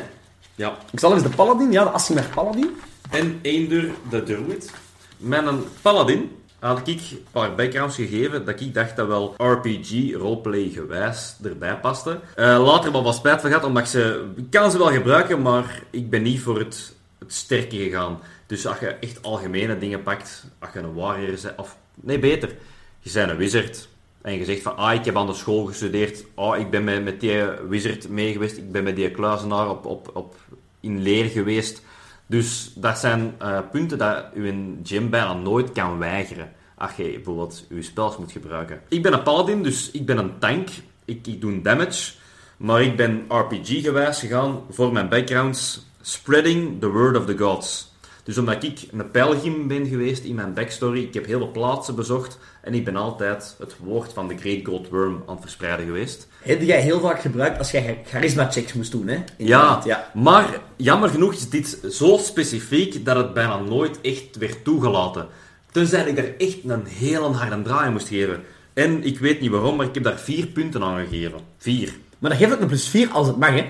[0.56, 2.70] Ja, Ik zal eens de paladin, ja, de Asimar paladin.
[3.10, 4.74] En eender de druid.
[5.18, 10.14] Met een paladin had ik een paar backgrounds gegeven dat ik dacht dat wel RPG,
[10.14, 12.20] roleplay gewijs erbij paste.
[12.36, 14.26] Eh, later wel wat spijt van gehad, omdat ik ze...
[14.50, 18.20] Kan ze wel gebruiken, maar ik ben niet voor het, het sterke gegaan.
[18.46, 21.78] Dus als je echt algemene dingen pakt, als je een warrior bent, of...
[21.96, 22.56] Nee, beter.
[23.00, 23.88] Je bent een wizard.
[24.22, 26.26] En je zegt van, ah, ik heb aan de school gestudeerd.
[26.36, 28.58] Ah, ik ben met, met die wizard mee geweest.
[28.58, 30.36] Ik ben met die kluizenaar op, op, op,
[30.80, 31.82] in leer geweest.
[32.30, 34.54] Dus dat zijn uh, punten dat uw
[34.84, 36.52] gym bijna nooit kan weigeren.
[36.76, 38.82] Als je bijvoorbeeld je spels moet gebruiken.
[38.90, 40.70] Ik ben een paladin, dus ik ben een tank.
[41.06, 42.14] Ik, ik doe damage.
[42.58, 45.86] Maar ik ben RPG-gewijs gegaan voor mijn backgrounds.
[46.02, 47.92] Spreading the word of the gods.
[48.24, 51.96] Dus omdat ik een pelgrim ben geweest in mijn backstory, ik heb heel veel plaatsen
[51.96, 55.86] bezocht en ik ben altijd het woord van de Great Gold Worm aan het verspreiden
[55.86, 56.28] geweest.
[56.42, 59.24] Heb jij heel vaak gebruikt als jij charisma-checks moest doen, hè?
[59.38, 64.64] Ja, ja, maar jammer genoeg is dit zo specifiek dat het bijna nooit echt werd
[64.64, 65.28] toegelaten.
[65.72, 68.44] Tenzij ik daar echt een hele harde draai moest geven.
[68.74, 71.40] En ik weet niet waarom, maar ik heb daar vier punten aan gegeven.
[71.58, 71.94] Vier.
[72.20, 73.66] Maar dan geef ik een plus vier als het mag, hè?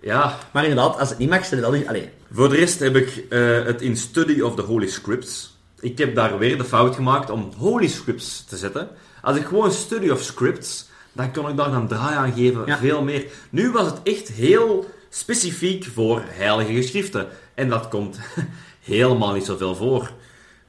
[0.00, 0.38] Ja.
[0.52, 1.86] Maar inderdaad, als het niet mag, stel je wel niet...
[1.86, 2.08] Allee.
[2.32, 5.56] Voor de rest heb ik uh, het in Study of the Holy Scripts.
[5.80, 8.88] Ik heb daar weer de fout gemaakt om Holy Scripts te zetten.
[9.22, 10.85] Als ik gewoon Study of Scripts,
[11.16, 12.62] dan kon ik daar een draai aan geven.
[12.66, 12.78] Ja.
[12.78, 13.24] Veel meer.
[13.50, 17.26] Nu was het echt heel specifiek voor heilige geschriften.
[17.54, 18.18] En dat komt
[18.80, 20.10] helemaal niet zoveel voor.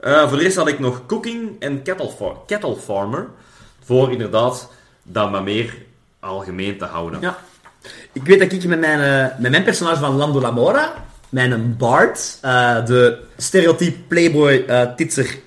[0.01, 3.27] Uh, voor de rest had ik nog Cooking en Cattle, far cattle Farmer.
[3.83, 4.71] Voor inderdaad
[5.03, 5.77] dat maar meer
[6.19, 7.21] algemeen te houden.
[7.21, 7.37] Ja.
[8.11, 10.93] Ik weet dat ik met mijn, uh, met mijn personage van Lando Lamora,
[11.29, 15.39] mijn Bard, uh, de stereotype playboy titser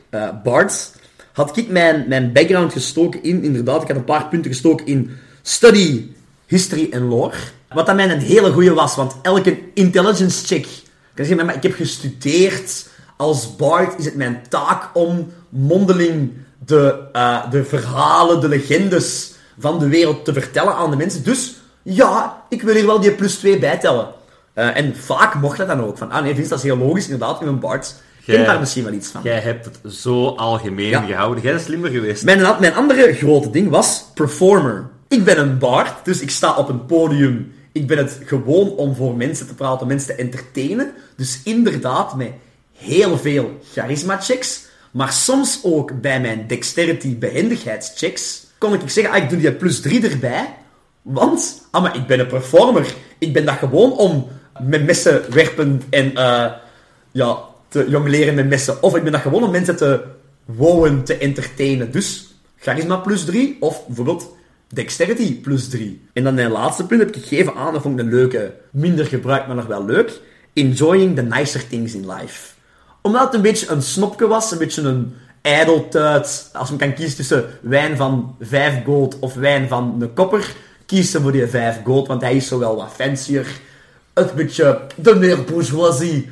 [0.43, 0.93] Bard,
[1.33, 5.11] had ik mijn, mijn background gestoken in, inderdaad, ik had een paar punten gestoken in
[5.43, 6.11] study,
[6.47, 7.37] history en lore.
[7.69, 10.67] Wat dat mij een hele goede was, want elke intelligence check,
[11.15, 16.33] kan zeggen, maar ik heb gestudeerd, als Bard is het mijn taak om mondeling
[16.67, 17.09] de,
[17.51, 21.25] de verhalen, de legendes van de wereld te vertellen aan de mensen.
[21.25, 24.09] Dus ja, ik wil hier wel die plus 2 bijtellen.
[24.55, 25.99] Uh, en vaak mocht dat dan ook.
[25.99, 27.95] Van, ah nee, Vince, dat is heel logisch, inderdaad, in een Bart.
[28.31, 29.21] Jij, daar misschien wel iets van.
[29.25, 31.43] Jij hebt het zo algemeen gehouden.
[31.43, 32.25] Jij bent slimmer geweest.
[32.25, 34.89] Mijn, mijn andere grote ding was performer.
[35.09, 37.53] Ik ben een bard, dus ik sta op een podium.
[37.73, 40.93] Ik ben het gewoon om voor mensen te praten, mensen te entertainen.
[41.17, 42.31] Dus inderdaad, met
[42.73, 44.69] heel veel charisma-checks.
[44.91, 49.81] Maar soms ook bij mijn dexterity behendigheidschecks kon ik zeggen, ah, ik doe die plus
[49.81, 50.55] 3 erbij.
[51.03, 52.95] Want, ah, maar ik ben een performer.
[53.19, 54.29] Ik ben dat gewoon om
[54.63, 56.47] met messen werpen en uh,
[57.11, 57.39] ja,
[57.71, 58.83] te jongleren met messen.
[58.83, 60.03] Of ik ben dat gewoon om mensen te
[60.45, 61.91] wowen, te entertainen.
[61.91, 64.37] Dus charisma plus 3, of bijvoorbeeld
[64.69, 66.01] dexterity plus 3.
[66.13, 69.07] En dan mijn laatste punt heb ik gegeven aan, dat vond ik een leuke, minder
[69.07, 70.21] gebruikt, maar nog wel leuk.
[70.53, 72.53] Enjoying the nicer things in life.
[73.03, 76.51] Omdat het een beetje een snopje was, een beetje een ijdeltuit.
[76.53, 80.55] Als men kan kiezen tussen wijn van 5 gold of wijn van een kopper
[80.87, 83.47] kiezen voor die 5 gold, want hij is zo wel wat fancier.
[84.13, 86.31] Een beetje de meer bourgeoisie.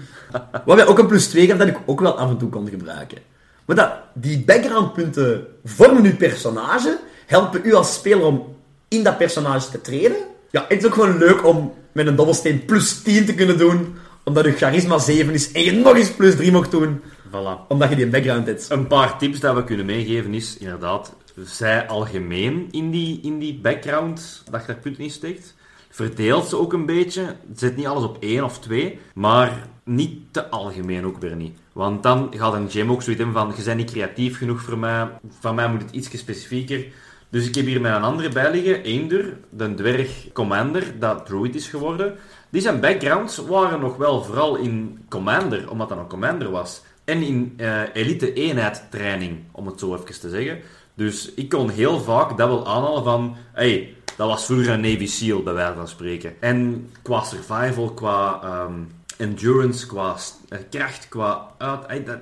[0.64, 3.18] Waarbij ook een plus 2 gaf dat ik ook wel af en toe kon gebruiken.
[3.64, 8.56] Maar dat, die backgroundpunten vormen uw personage, helpen u als speler om
[8.88, 10.16] in dat personage te treden.
[10.50, 13.96] Ja, het is ook gewoon leuk om met een dobbelsteen plus 10 te kunnen doen,
[14.24, 17.00] omdat uw charisma 7 is en je nog eens plus 3 mocht doen.
[17.28, 17.66] Voilà.
[17.68, 18.66] Omdat je die background hebt.
[18.70, 21.12] Een paar tips dat we kunnen meegeven is inderdaad
[21.44, 25.54] zij algemeen in die, in die background, dat je daar punt in steekt.
[25.98, 27.36] Verdeelt ze ook een beetje.
[27.54, 31.58] Zet niet alles op één of twee, maar niet te algemeen ook weer niet.
[31.72, 34.78] Want dan gaat een gym ook zoiets in van, je bent niet creatief genoeg voor
[34.78, 35.08] mij,
[35.40, 36.86] van mij moet het iets specifieker.
[37.28, 41.54] Dus ik heb hier met een andere bij liggen, Eender, de dwerg commander, dat druid
[41.54, 42.16] is geworden.
[42.50, 46.82] Die zijn backgrounds waren nog wel vooral in commander, omdat dat een commander was.
[47.04, 50.58] En in uh, elite eenheid training, om het zo even te zeggen.
[50.94, 53.36] Dus ik kon heel vaak dat aanhalen van...
[53.52, 56.34] Hey, dat was vroeger een Navy SEAL, bij wijze van spreken.
[56.40, 60.16] En qua survival, qua um, endurance, qua
[60.50, 62.06] uh, kracht, qua uit...
[62.06, 62.18] Dat,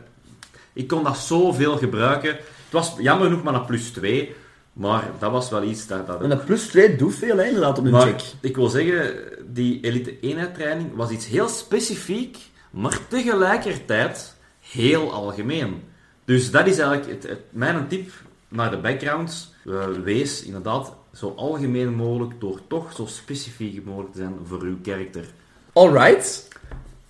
[0.72, 2.30] ik kon dat zoveel gebruiken.
[2.30, 4.34] Het was jammer genoeg maar een plus 2.
[4.72, 6.06] Maar dat was wel iets dat...
[6.06, 8.20] dat en een plus 2 doet veel, hè, inderdaad, op een check.
[8.40, 9.14] ik wil zeggen,
[9.46, 12.38] die elite eenheid training was iets heel specifiek,
[12.70, 15.82] maar tegelijkertijd heel algemeen.
[16.24, 18.10] Dus dat is eigenlijk het, het, mijn tip
[18.48, 19.54] naar de backgrounds.
[19.64, 24.78] Uh, wees inderdaad zo algemeen mogelijk door toch zo specifiek mogelijk te zijn voor uw
[24.82, 25.24] karakter.
[25.72, 26.48] Alright.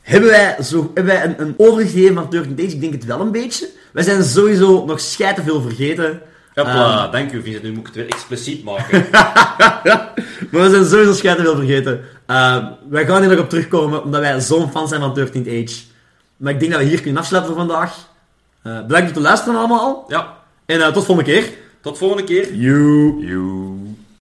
[0.00, 2.72] Hebben wij, zo, hebben wij een, een overgegeven van Turk Days?
[2.72, 3.68] Ik denk het wel een beetje.
[3.92, 6.20] Wij zijn sowieso nog schijten veel vergeten.
[6.54, 7.62] Hopla, uh, dank u Vincent.
[7.62, 9.06] Nu moet ik het weer expliciet maken.
[10.50, 12.00] maar we zijn sowieso schijten veel vergeten.
[12.26, 15.82] Uh, wij gaan hier nog op terugkomen, omdat wij zo'n fan zijn van 13th Age.
[16.36, 18.08] Maar ik denk dat we hier kunnen afsluiten voor vandaag.
[18.62, 20.04] Eh bedankt voor het luisteren allemaal.
[20.08, 20.36] Ja,
[20.66, 21.48] En eh, tot volgende keer.
[21.80, 22.54] tot volgende keer.
[22.54, 23.26] You.
[23.26, 23.85] You.